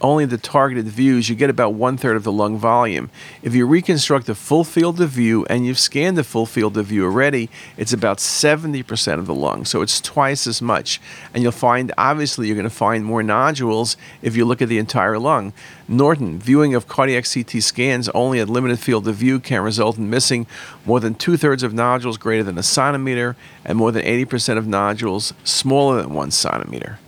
only 0.00 0.24
the 0.24 0.38
targeted 0.38 0.86
views, 0.86 1.28
you 1.28 1.34
get 1.34 1.50
about 1.50 1.74
one 1.74 1.96
third 1.96 2.16
of 2.16 2.24
the 2.24 2.32
lung 2.32 2.58
volume. 2.58 3.10
If 3.42 3.54
you 3.54 3.66
reconstruct 3.66 4.28
a 4.28 4.34
full 4.34 4.64
field 4.64 5.00
of 5.00 5.10
view 5.10 5.46
and 5.46 5.66
you've 5.66 5.78
scanned 5.78 6.16
the 6.16 6.24
full 6.24 6.46
field 6.46 6.76
of 6.76 6.86
view 6.86 7.04
already, 7.04 7.50
it's 7.76 7.92
about 7.92 8.18
70% 8.18 9.18
of 9.18 9.26
the 9.26 9.34
lung. 9.34 9.64
So 9.64 9.82
it's 9.82 10.00
twice 10.00 10.46
as 10.46 10.60
much. 10.60 11.00
And 11.32 11.42
you'll 11.42 11.52
find, 11.52 11.92
obviously, 11.96 12.46
you're 12.46 12.56
going 12.56 12.64
to 12.64 12.70
find 12.70 13.04
more 13.04 13.22
nodules 13.22 13.96
if 14.22 14.36
you 14.36 14.44
look 14.44 14.60
at 14.60 14.68
the 14.68 14.78
entire 14.78 15.18
lung. 15.18 15.52
Norton, 15.86 16.38
viewing 16.38 16.74
of 16.74 16.88
cardiac 16.88 17.24
CT 17.30 17.62
scans 17.62 18.08
only 18.10 18.40
at 18.40 18.48
limited 18.48 18.78
field 18.78 19.06
of 19.06 19.16
view 19.16 19.38
can 19.38 19.62
result 19.62 19.98
in 19.98 20.08
missing 20.08 20.46
more 20.84 21.00
than 21.00 21.14
two 21.14 21.36
thirds 21.36 21.62
of 21.62 21.74
nodules 21.74 22.16
greater 22.16 22.42
than 22.42 22.58
a 22.58 22.62
centimeter 22.62 23.36
and 23.64 23.78
more 23.78 23.92
than 23.92 24.02
80% 24.02 24.58
of 24.58 24.66
nodules 24.66 25.34
smaller 25.44 26.02
than 26.02 26.14
one 26.14 26.30
centimeter. 26.30 26.98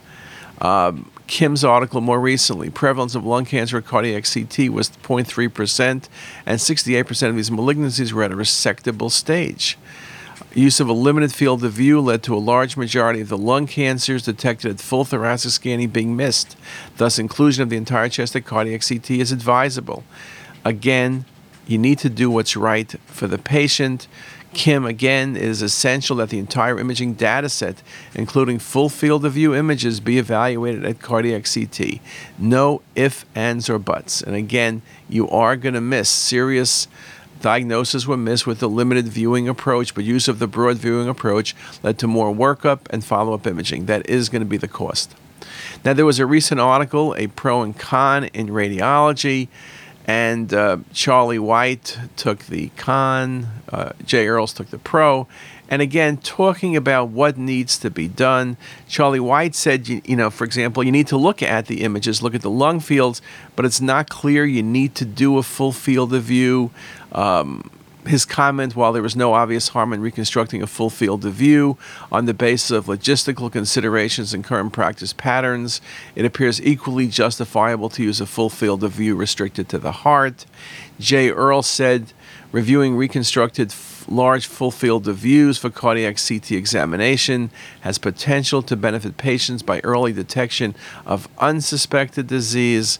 Um, 0.60 1.10
Kim's 1.26 1.64
article 1.64 2.00
more 2.00 2.20
recently, 2.20 2.70
prevalence 2.70 3.14
of 3.14 3.24
lung 3.24 3.44
cancer 3.44 3.78
at 3.78 3.84
cardiac 3.84 4.24
CT 4.32 4.70
was 4.70 4.90
0.3%, 4.90 6.08
and 6.46 6.60
68% 6.60 7.28
of 7.28 7.36
these 7.36 7.50
malignancies 7.50 8.12
were 8.12 8.22
at 8.22 8.32
a 8.32 8.36
resectable 8.36 9.10
stage. 9.10 9.76
Use 10.54 10.80
of 10.80 10.88
a 10.88 10.92
limited 10.92 11.32
field 11.32 11.62
of 11.64 11.72
view 11.72 12.00
led 12.00 12.22
to 12.22 12.34
a 12.34 12.38
large 12.38 12.76
majority 12.76 13.20
of 13.20 13.28
the 13.28 13.36
lung 13.36 13.66
cancers 13.66 14.22
detected 14.22 14.70
at 14.70 14.80
full 14.80 15.04
thoracic 15.04 15.50
scanning 15.50 15.90
being 15.90 16.16
missed. 16.16 16.56
Thus, 16.96 17.18
inclusion 17.18 17.62
of 17.62 17.70
the 17.70 17.76
entire 17.76 18.08
chest 18.08 18.34
at 18.36 18.46
cardiac 18.46 18.82
CT 18.86 19.10
is 19.10 19.32
advisable. 19.32 20.04
Again, 20.64 21.26
you 21.66 21.78
need 21.78 21.98
to 21.98 22.08
do 22.08 22.30
what's 22.30 22.56
right 22.56 22.94
for 23.06 23.26
the 23.26 23.38
patient. 23.38 24.08
Kim, 24.56 24.86
again, 24.86 25.36
it 25.36 25.42
is 25.42 25.60
essential 25.60 26.16
that 26.16 26.30
the 26.30 26.38
entire 26.38 26.78
imaging 26.78 27.12
data 27.12 27.50
set, 27.50 27.82
including 28.14 28.58
full 28.58 28.88
field 28.88 29.26
of 29.26 29.34
view 29.34 29.54
images, 29.54 30.00
be 30.00 30.16
evaluated 30.16 30.82
at 30.82 30.98
cardiac 30.98 31.44
CT. 31.44 32.00
No 32.38 32.80
ifs, 32.94 33.26
ands, 33.34 33.68
or 33.68 33.78
buts. 33.78 34.22
And 34.22 34.34
again, 34.34 34.80
you 35.10 35.28
are 35.28 35.56
going 35.56 35.74
to 35.74 35.82
miss 35.82 36.08
serious 36.08 36.88
diagnoses 37.42 38.06
were 38.06 38.16
missed 38.16 38.46
with 38.46 38.60
the 38.60 38.68
limited 38.68 39.06
viewing 39.06 39.46
approach, 39.46 39.94
but 39.94 40.04
use 40.04 40.26
of 40.26 40.38
the 40.38 40.46
broad 40.46 40.78
viewing 40.78 41.06
approach 41.06 41.54
led 41.82 41.98
to 41.98 42.06
more 42.06 42.34
workup 42.34 42.80
and 42.88 43.04
follow 43.04 43.34
up 43.34 43.46
imaging. 43.46 43.84
That 43.84 44.08
is 44.08 44.30
going 44.30 44.40
to 44.40 44.48
be 44.48 44.56
the 44.56 44.68
cost. 44.68 45.14
Now, 45.84 45.92
there 45.92 46.06
was 46.06 46.18
a 46.18 46.24
recent 46.24 46.62
article, 46.62 47.14
a 47.18 47.26
pro 47.26 47.60
and 47.60 47.78
con 47.78 48.24
in 48.24 48.48
radiology 48.48 49.48
and 50.06 50.54
uh, 50.54 50.78
Charlie 50.92 51.38
White 51.38 51.98
took 52.16 52.44
the 52.44 52.68
con, 52.76 53.48
uh, 53.70 53.90
Jay 54.04 54.28
Earls 54.28 54.52
took 54.52 54.70
the 54.70 54.78
pro. 54.78 55.26
And 55.68 55.82
again, 55.82 56.18
talking 56.18 56.76
about 56.76 57.08
what 57.08 57.36
needs 57.36 57.76
to 57.78 57.90
be 57.90 58.06
done. 58.06 58.56
Charlie 58.88 59.18
White 59.18 59.56
said, 59.56 59.88
you, 59.88 60.00
you, 60.04 60.14
know, 60.14 60.30
for 60.30 60.44
example, 60.44 60.84
you 60.84 60.92
need 60.92 61.08
to 61.08 61.16
look 61.16 61.42
at 61.42 61.66
the 61.66 61.82
images, 61.82 62.22
look 62.22 62.36
at 62.36 62.42
the 62.42 62.50
lung 62.50 62.78
fields, 62.78 63.20
but 63.56 63.64
it's 63.64 63.80
not 63.80 64.08
clear 64.08 64.44
you 64.44 64.62
need 64.62 64.94
to 64.94 65.04
do 65.04 65.38
a 65.38 65.42
full 65.42 65.72
field 65.72 66.14
of 66.14 66.22
view. 66.22 66.70
Um, 67.10 67.68
his 68.06 68.24
comment, 68.24 68.76
while 68.76 68.92
there 68.92 69.02
was 69.02 69.16
no 69.16 69.34
obvious 69.34 69.68
harm 69.68 69.92
in 69.92 70.00
reconstructing 70.00 70.62
a 70.62 70.66
full 70.66 70.90
field 70.90 71.24
of 71.24 71.34
view 71.34 71.76
on 72.10 72.26
the 72.26 72.34
basis 72.34 72.70
of 72.70 72.86
logistical 72.86 73.50
considerations 73.50 74.32
and 74.32 74.44
current 74.44 74.72
practice 74.72 75.12
patterns, 75.12 75.80
it 76.14 76.24
appears 76.24 76.60
equally 76.62 77.06
justifiable 77.06 77.88
to 77.90 78.02
use 78.02 78.20
a 78.20 78.26
full 78.26 78.50
field 78.50 78.82
of 78.84 78.92
view 78.92 79.14
restricted 79.14 79.68
to 79.68 79.78
the 79.78 79.92
heart. 79.92 80.46
Jay 80.98 81.30
Earl 81.30 81.62
said, 81.62 82.12
reviewing 82.52 82.96
reconstructed 82.96 83.74
large 84.08 84.46
full 84.46 84.70
field 84.70 85.08
of 85.08 85.16
views 85.16 85.58
for 85.58 85.68
cardiac 85.68 86.16
CT 86.16 86.52
examination 86.52 87.50
has 87.80 87.98
potential 87.98 88.62
to 88.62 88.76
benefit 88.76 89.16
patients 89.16 89.62
by 89.62 89.80
early 89.80 90.12
detection 90.12 90.74
of 91.04 91.28
unsuspected 91.38 92.26
disease 92.26 92.98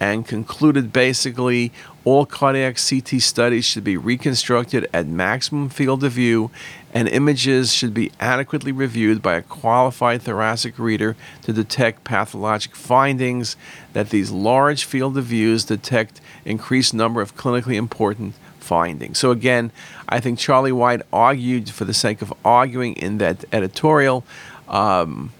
and 0.00 0.26
concluded 0.26 0.92
basically 0.92 1.72
all 2.08 2.24
cardiac 2.24 2.78
CT 2.78 3.20
studies 3.20 3.66
should 3.66 3.84
be 3.84 3.98
reconstructed 3.98 4.88
at 4.94 5.06
maximum 5.06 5.68
field 5.68 6.02
of 6.02 6.12
view, 6.12 6.50
and 6.94 7.06
images 7.06 7.70
should 7.70 7.92
be 7.92 8.10
adequately 8.18 8.72
reviewed 8.72 9.20
by 9.20 9.34
a 9.34 9.42
qualified 9.42 10.22
thoracic 10.22 10.78
reader 10.78 11.16
to 11.42 11.52
detect 11.52 12.04
pathologic 12.04 12.74
findings. 12.74 13.56
That 13.92 14.08
these 14.08 14.30
large 14.30 14.84
field 14.86 15.18
of 15.18 15.26
views 15.26 15.66
detect 15.66 16.22
increased 16.46 16.94
number 16.94 17.20
of 17.20 17.36
clinically 17.36 17.74
important 17.74 18.34
findings. 18.58 19.18
So 19.18 19.30
again, 19.30 19.70
I 20.08 20.18
think 20.18 20.38
Charlie 20.38 20.72
White 20.72 21.02
argued 21.12 21.68
for 21.68 21.84
the 21.84 21.92
sake 21.92 22.22
of 22.22 22.32
arguing 22.42 22.94
in 22.94 23.18
that 23.18 23.44
editorial. 23.52 24.24
Um, 24.66 25.34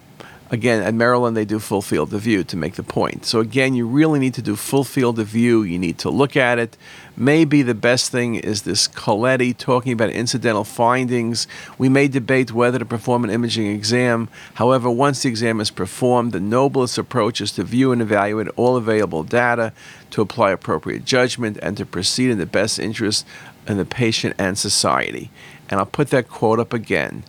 Again, 0.51 0.83
at 0.83 0.95
Maryland, 0.95 1.37
they 1.37 1.45
do 1.45 1.59
full 1.59 1.83
field 1.83 2.15
of 2.15 2.23
view 2.23 2.43
to 2.43 2.57
make 2.57 2.77
the 2.77 2.83
point. 2.83 3.27
So, 3.27 3.41
again, 3.41 3.75
you 3.75 3.87
really 3.87 4.19
need 4.19 4.33
to 4.35 4.43
do 4.43 4.57
full 4.57 4.85
field 4.85 5.19
of 5.19 5.27
view. 5.27 5.63
You 5.63 5.79
need 5.79 5.99
to 5.99 6.11
look 6.11 6.37
at 6.37 6.59
it. 6.59 6.75
Maybe 7.19 7.61
the 7.61 7.75
best 7.75 8.11
thing 8.11 8.37
is 8.37 8.63
this 8.63 8.89
Coletti 8.89 9.53
talking 9.53 9.93
about 9.93 10.09
incidental 10.09 10.65
findings. 10.65 11.47
We 11.77 11.91
may 11.91 12.09
debate 12.09 12.53
whether 12.53 12.79
to 12.79 12.87
perform 12.87 13.25
an 13.25 13.31
imaging 13.31 13.67
exam. 13.67 14.29
However, 14.55 14.91
once 14.91 15.23
the 15.23 15.29
exam 15.29 15.61
is 15.61 15.71
performed, 15.71 16.33
the 16.33 16.41
noblest 16.41 16.97
approach 16.97 17.43
is 17.43 17.53
to 17.53 17.63
view 17.63 17.93
and 17.93 18.01
evaluate 18.01 18.49
all 18.57 18.77
available 18.77 19.25
data, 19.25 19.75
to 20.13 20.23
apply 20.23 20.53
appropriate 20.53 21.05
judgment, 21.05 21.59
and 21.61 21.77
to 21.77 21.85
proceed 21.85 22.31
in 22.31 22.39
the 22.39 22.47
best 22.47 22.79
interest 22.79 23.27
of 23.67 23.77
the 23.77 23.85
patient 23.85 24.35
and 24.39 24.57
society. 24.57 25.31
And 25.69 25.79
I'll 25.79 25.87
put 25.87 26.09
that 26.09 26.31
quote 26.31 26.59
up 26.59 26.73
again 26.73 27.25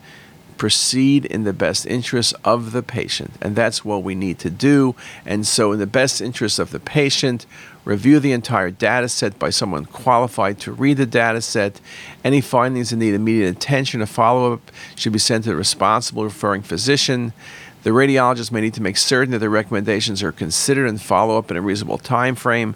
proceed 0.60 1.26
in 1.26 1.46
the 1.46 1.54
best 1.54 1.88
interest 1.88 2.36
of 2.44 2.74
the 2.74 2.84
patient. 2.84 3.32
And 3.42 3.56
that's 3.56 3.84
what 3.84 4.04
we 4.04 4.14
need 4.14 4.38
to 4.40 4.52
do. 4.52 4.94
And 5.26 5.48
so, 5.48 5.72
in 5.72 5.80
the 5.80 5.88
best 5.88 6.22
interest 6.22 6.60
of 6.60 6.70
the 6.70 6.80
patient, 6.80 7.48
review 7.86 8.20
the 8.20 8.34
entire 8.34 8.70
data 8.70 9.10
set 9.10 9.40
by 9.40 9.50
someone 9.50 9.86
qualified 9.86 10.60
to 10.60 10.72
read 10.72 10.98
the 10.98 11.06
data 11.08 11.42
set. 11.42 11.82
Any 12.24 12.42
findings 12.42 12.92
that 12.92 12.98
need 12.98 13.16
immediate 13.16 13.56
attention 13.56 14.02
or 14.02 14.06
follow 14.06 14.54
up 14.54 14.72
should 14.96 15.14
be 15.14 15.20
sent 15.20 15.46
to 15.46 15.52
the 15.52 15.56
responsible 15.56 16.26
referring 16.26 16.62
physician. 16.62 17.34
The 17.82 17.92
radiologist 17.92 18.52
may 18.52 18.60
need 18.60 18.74
to 18.74 18.82
make 18.82 18.98
certain 18.98 19.32
that 19.32 19.40
the 19.40 19.50
recommendations 19.50 20.22
are 20.22 20.34
considered 20.34 20.90
and 20.90 21.02
follow 21.02 21.38
up 21.38 21.50
in 21.50 21.56
a 21.56 21.62
reasonable 21.62 21.98
time 21.98 22.36
frame. 22.36 22.76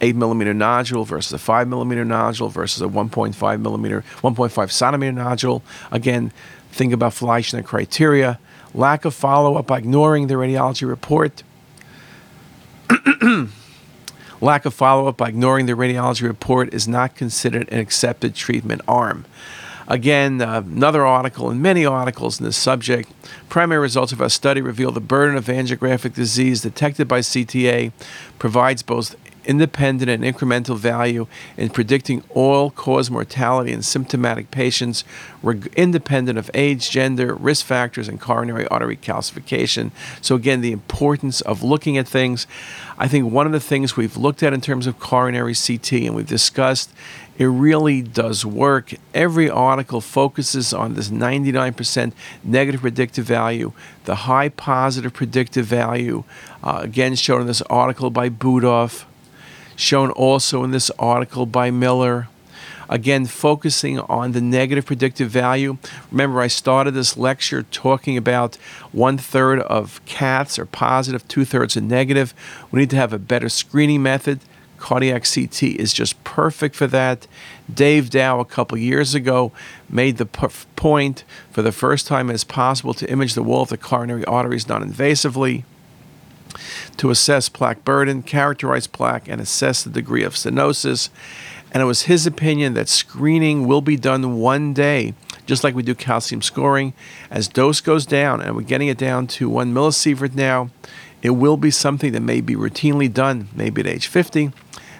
8 0.00 0.16
millimeter 0.16 0.52
nodule 0.52 1.04
versus 1.04 1.32
a 1.32 1.38
5 1.38 1.68
millimeter 1.68 2.04
nodule 2.04 2.48
versus 2.48 2.82
a 2.82 2.88
1.5 2.88 3.60
millimeter, 3.60 4.02
1.5 4.22 4.70
centimeter 4.72 5.12
nodule. 5.12 5.62
Again, 5.92 6.32
Think 6.72 6.92
about 6.92 7.12
Fleischner 7.12 7.64
criteria, 7.64 8.38
lack 8.74 9.04
of 9.04 9.14
follow 9.14 9.56
up 9.56 9.66
by 9.66 9.78
ignoring 9.78 10.28
the 10.28 10.34
radiology 10.34 10.88
report, 10.88 11.42
lack 14.40 14.64
of 14.64 14.74
follow 14.74 15.08
up 15.08 15.16
by 15.16 15.28
ignoring 15.28 15.66
the 15.66 15.72
radiology 15.72 16.22
report 16.22 16.72
is 16.72 16.88
not 16.88 17.14
considered 17.14 17.68
an 17.70 17.78
accepted 17.78 18.34
treatment 18.34 18.80
arm. 18.88 19.24
Again, 19.90 20.40
uh, 20.40 20.62
another 20.64 21.04
article 21.04 21.50
and 21.50 21.60
many 21.60 21.84
articles 21.84 22.38
in 22.38 22.46
this 22.46 22.56
subject. 22.56 23.10
Primary 23.48 23.80
results 23.80 24.12
of 24.12 24.20
our 24.20 24.28
study 24.28 24.60
reveal 24.60 24.92
the 24.92 25.00
burden 25.00 25.36
of 25.36 25.46
angiographic 25.46 26.14
disease 26.14 26.62
detected 26.62 27.08
by 27.08 27.20
CTA 27.20 27.90
provides 28.38 28.84
both 28.84 29.16
independent 29.50 30.08
and 30.08 30.22
incremental 30.22 30.76
value 30.76 31.26
in 31.56 31.68
predicting 31.70 32.22
all 32.30 32.70
cause 32.70 33.10
mortality 33.10 33.72
in 33.72 33.82
symptomatic 33.82 34.52
patients, 34.52 35.02
reg- 35.42 35.72
independent 35.76 36.38
of 36.38 36.48
age, 36.54 36.88
gender, 36.88 37.34
risk 37.34 37.66
factors, 37.66 38.06
and 38.06 38.20
coronary 38.20 38.64
artery 38.68 38.96
calcification. 38.96 39.90
So, 40.20 40.36
again, 40.36 40.60
the 40.60 40.70
importance 40.70 41.40
of 41.40 41.64
looking 41.64 41.98
at 41.98 42.06
things. 42.06 42.46
I 42.96 43.08
think 43.08 43.32
one 43.32 43.46
of 43.46 43.52
the 43.52 43.60
things 43.60 43.96
we've 43.96 44.16
looked 44.16 44.44
at 44.44 44.52
in 44.52 44.60
terms 44.60 44.86
of 44.86 45.00
coronary 45.00 45.54
CT 45.54 45.92
and 45.94 46.14
we've 46.14 46.28
discussed 46.28 46.90
it 47.40 47.46
really 47.46 48.02
does 48.02 48.44
work. 48.44 48.92
Every 49.14 49.48
article 49.48 50.02
focuses 50.02 50.74
on 50.74 50.92
this 50.92 51.08
99% 51.08 52.12
negative 52.44 52.82
predictive 52.82 53.24
value, 53.24 53.72
the 54.04 54.14
high 54.14 54.50
positive 54.50 55.14
predictive 55.14 55.64
value, 55.64 56.24
uh, 56.62 56.80
again 56.82 57.14
shown 57.14 57.40
in 57.40 57.46
this 57.46 57.62
article 57.62 58.10
by 58.10 58.28
Budoff, 58.28 59.06
shown 59.80 60.10
also 60.10 60.64
in 60.64 60.70
this 60.70 60.90
article 60.98 61.46
by 61.46 61.70
Miller. 61.70 62.28
Again, 62.88 63.26
focusing 63.26 64.00
on 64.00 64.32
the 64.32 64.40
negative 64.40 64.84
predictive 64.84 65.30
value. 65.30 65.78
Remember, 66.10 66.40
I 66.40 66.48
started 66.48 66.92
this 66.92 67.16
lecture 67.16 67.62
talking 67.62 68.16
about 68.16 68.56
one 68.90 69.16
third 69.16 69.60
of 69.60 70.04
cats 70.06 70.58
are 70.58 70.66
positive, 70.66 71.26
two 71.28 71.44
thirds 71.44 71.76
are 71.76 71.80
negative. 71.80 72.34
We 72.72 72.80
need 72.80 72.90
to 72.90 72.96
have 72.96 73.12
a 73.12 73.18
better 73.18 73.48
screening 73.48 74.02
method 74.02 74.40
Cardiac 74.80 75.24
CT 75.32 75.62
is 75.62 75.92
just 75.92 76.22
perfect 76.24 76.74
for 76.74 76.88
that. 76.88 77.28
Dave 77.72 78.10
Dow, 78.10 78.40
a 78.40 78.44
couple 78.44 78.76
years 78.78 79.14
ago, 79.14 79.52
made 79.88 80.16
the 80.16 80.26
point 80.26 81.22
for 81.52 81.62
the 81.62 81.70
first 81.70 82.06
time 82.06 82.30
it's 82.30 82.42
possible 82.42 82.94
to 82.94 83.08
image 83.08 83.34
the 83.34 83.42
wall 83.42 83.62
of 83.62 83.68
the 83.68 83.76
coronary 83.76 84.24
arteries 84.24 84.66
non 84.66 84.82
invasively 84.82 85.64
to 86.96 87.10
assess 87.10 87.48
plaque 87.48 87.84
burden, 87.84 88.22
characterize 88.22 88.86
plaque, 88.86 89.28
and 89.28 89.40
assess 89.40 89.82
the 89.82 89.90
degree 89.90 90.22
of 90.22 90.34
stenosis. 90.34 91.08
And 91.72 91.82
it 91.82 91.86
was 91.86 92.02
his 92.02 92.26
opinion 92.26 92.74
that 92.74 92.88
screening 92.88 93.66
will 93.66 93.80
be 93.80 93.96
done 93.96 94.38
one 94.38 94.74
day, 94.74 95.14
just 95.46 95.62
like 95.62 95.74
we 95.74 95.82
do 95.82 95.94
calcium 95.94 96.42
scoring. 96.42 96.94
As 97.30 97.48
dose 97.48 97.80
goes 97.80 98.06
down, 98.06 98.40
and 98.40 98.56
we're 98.56 98.62
getting 98.62 98.88
it 98.88 98.98
down 98.98 99.26
to 99.28 99.48
one 99.48 99.72
millisievert 99.72 100.34
now, 100.34 100.70
it 101.22 101.30
will 101.30 101.56
be 101.56 101.70
something 101.70 102.12
that 102.12 102.20
may 102.20 102.40
be 102.40 102.56
routinely 102.56 103.12
done, 103.12 103.48
maybe 103.54 103.82
at 103.82 103.86
age 103.86 104.06
50, 104.06 104.52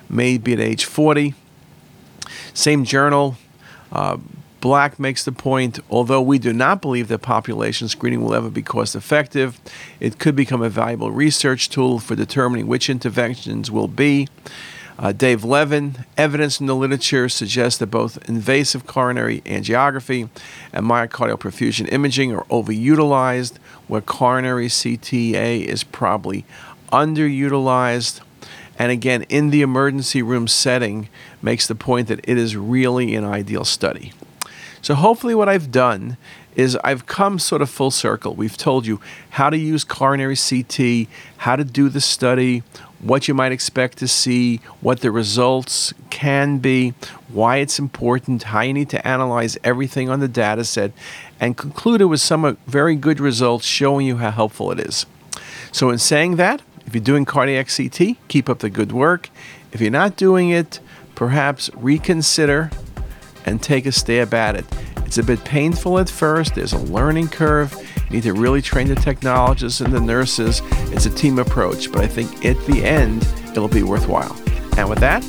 maybe 0.09 0.53
at 0.53 0.61
age 0.61 0.85
40. 0.85 1.35
Same 2.53 2.85
journal. 2.85 3.37
Uh, 3.91 4.19
Black 4.61 4.99
makes 4.99 5.25
the 5.25 5.33
point 5.33 5.79
although 5.91 6.21
we 6.21 6.39
do 6.39 6.53
not 6.53 6.83
believe 6.83 7.09
that 7.09 7.21
population 7.21 7.89
screening 7.89 8.23
will 8.23 8.35
ever 8.35 8.51
be 8.51 8.63
cost 8.63 8.95
effective, 8.95 9.61
it 10.01 10.19
could 10.19 10.37
become 10.37 10.63
a 10.63 10.69
valuable 10.69 11.11
research 11.11 11.71
tool 11.71 11.99
for 11.99 12.15
determining 12.15 12.67
which 12.67 12.91
interventions 12.91 13.71
will 13.71 13.89
be. 13.89 14.29
Uh, 14.99 15.13
Dave 15.13 15.45
Levin, 15.45 16.05
evidence 16.19 16.61
in 16.61 16.67
the 16.67 16.77
literature 16.77 17.31
suggests 17.31 17.79
that 17.79 17.87
both 17.87 18.19
invasive 18.29 18.87
coronary 18.87 19.41
angiography 19.47 20.29
and 20.75 20.85
myocardial 20.85 21.39
perfusion 21.39 21.91
imaging 21.91 22.35
are 22.35 22.45
overutilized, 22.45 23.57
where 23.89 24.03
coronary 24.03 24.67
CTA 24.67 25.65
is 25.65 25.85
probably 25.85 26.45
underutilized. 26.93 28.21
And 28.79 28.93
again, 28.93 29.23
in 29.31 29.49
the 29.49 29.63
emergency 29.63 30.21
room 30.21 30.47
setting, 30.47 31.09
makes 31.41 31.67
the 31.67 31.75
point 31.75 32.09
that 32.09 32.21
it 32.25 32.37
is 32.37 32.55
really 32.55 33.15
an 33.15 33.25
ideal 33.25 33.65
study. 33.65 34.13
So, 34.83 34.95
hopefully, 34.95 35.35
what 35.35 35.49
I've 35.49 35.71
done 35.71 36.17
is 36.57 36.77
I've 36.83 37.07
come 37.07 37.39
sort 37.39 37.63
of 37.63 37.71
full 37.71 37.91
circle. 37.91 38.35
We've 38.35 38.57
told 38.57 38.87
you 38.87 39.01
how 39.31 39.51
to 39.51 39.57
use 39.57 39.85
coronary 39.85 40.37
CT, 40.37 41.09
how 41.39 41.57
to 41.57 41.65
do 41.65 41.89
the 41.89 42.01
study, 42.01 42.63
what 42.99 43.29
you 43.29 43.35
might 43.35 43.53
expect 43.53 43.99
to 43.99 44.09
see, 44.09 44.59
what 44.81 45.01
the 45.01 45.11
results 45.11 45.95
can 46.11 46.59
be, 46.59 46.95
why 47.29 47.59
it's 47.59 47.79
important, 47.79 48.45
how 48.45 48.61
you 48.61 48.75
need 48.75 48.91
to 48.91 49.07
analyze 49.07 49.57
everything 49.65 50.09
on 50.09 50.21
the 50.21 50.29
data 50.29 50.65
set, 50.65 50.93
and 51.39 51.57
concluded 51.57 52.09
with 52.09 52.21
some 52.21 52.45
uh, 52.45 52.55
very 52.67 52.97
good 52.97 53.21
results 53.21 53.65
showing 53.65 54.07
you 54.07 54.17
how 54.17 54.31
helpful 54.31 54.71
it 54.71 54.81
is. 54.81 55.07
So, 55.73 55.91
in 55.91 55.99
saying 55.99 56.37
that, 56.37 56.63
if 56.87 56.95
you're 56.95 57.05
doing 57.05 57.25
cardiac 57.25 57.69
CT, 57.75 58.17
keep 58.29 58.49
up 58.49 58.59
the 58.59 58.71
good 58.71 58.93
work. 58.93 59.31
If 59.73 59.81
you're 59.81 59.91
not 59.91 60.17
doing 60.17 60.51
it, 60.51 60.81
perhaps 61.15 61.71
reconsider 61.75 62.71
and 63.47 63.63
take 63.63 63.87
a 63.87 63.93
stab 63.93 64.35
at 64.35 64.57
it. 64.57 64.65
It's 65.05 65.19
a 65.19 65.23
bit 65.23 65.45
painful 65.45 65.99
at 65.99 66.09
first, 66.09 66.55
there's 66.55 66.73
a 66.73 66.79
learning 66.79 67.29
curve. 67.29 67.75
You 68.09 68.17
need 68.17 68.23
to 68.25 68.33
really 68.33 68.63
train 68.63 68.89
the 68.89 68.95
technologists 68.95 69.81
and 69.81 69.93
the 69.93 70.01
nurses. 70.01 70.63
It's 70.93 71.07
a 71.07 71.11
team 71.11 71.39
approach, 71.39 71.91
but 71.91 72.03
I 72.03 72.07
think 72.07 72.45
at 72.45 72.57
the 72.67 72.85
end, 72.85 73.27
it'll 73.51 73.69
be 73.69 73.83
worthwhile. 73.83 74.37
And 74.77 74.89
with 74.89 75.01
that, 75.01 75.25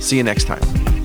see 0.00 0.18
you 0.18 0.22
next 0.22 0.44
time. 0.44 0.99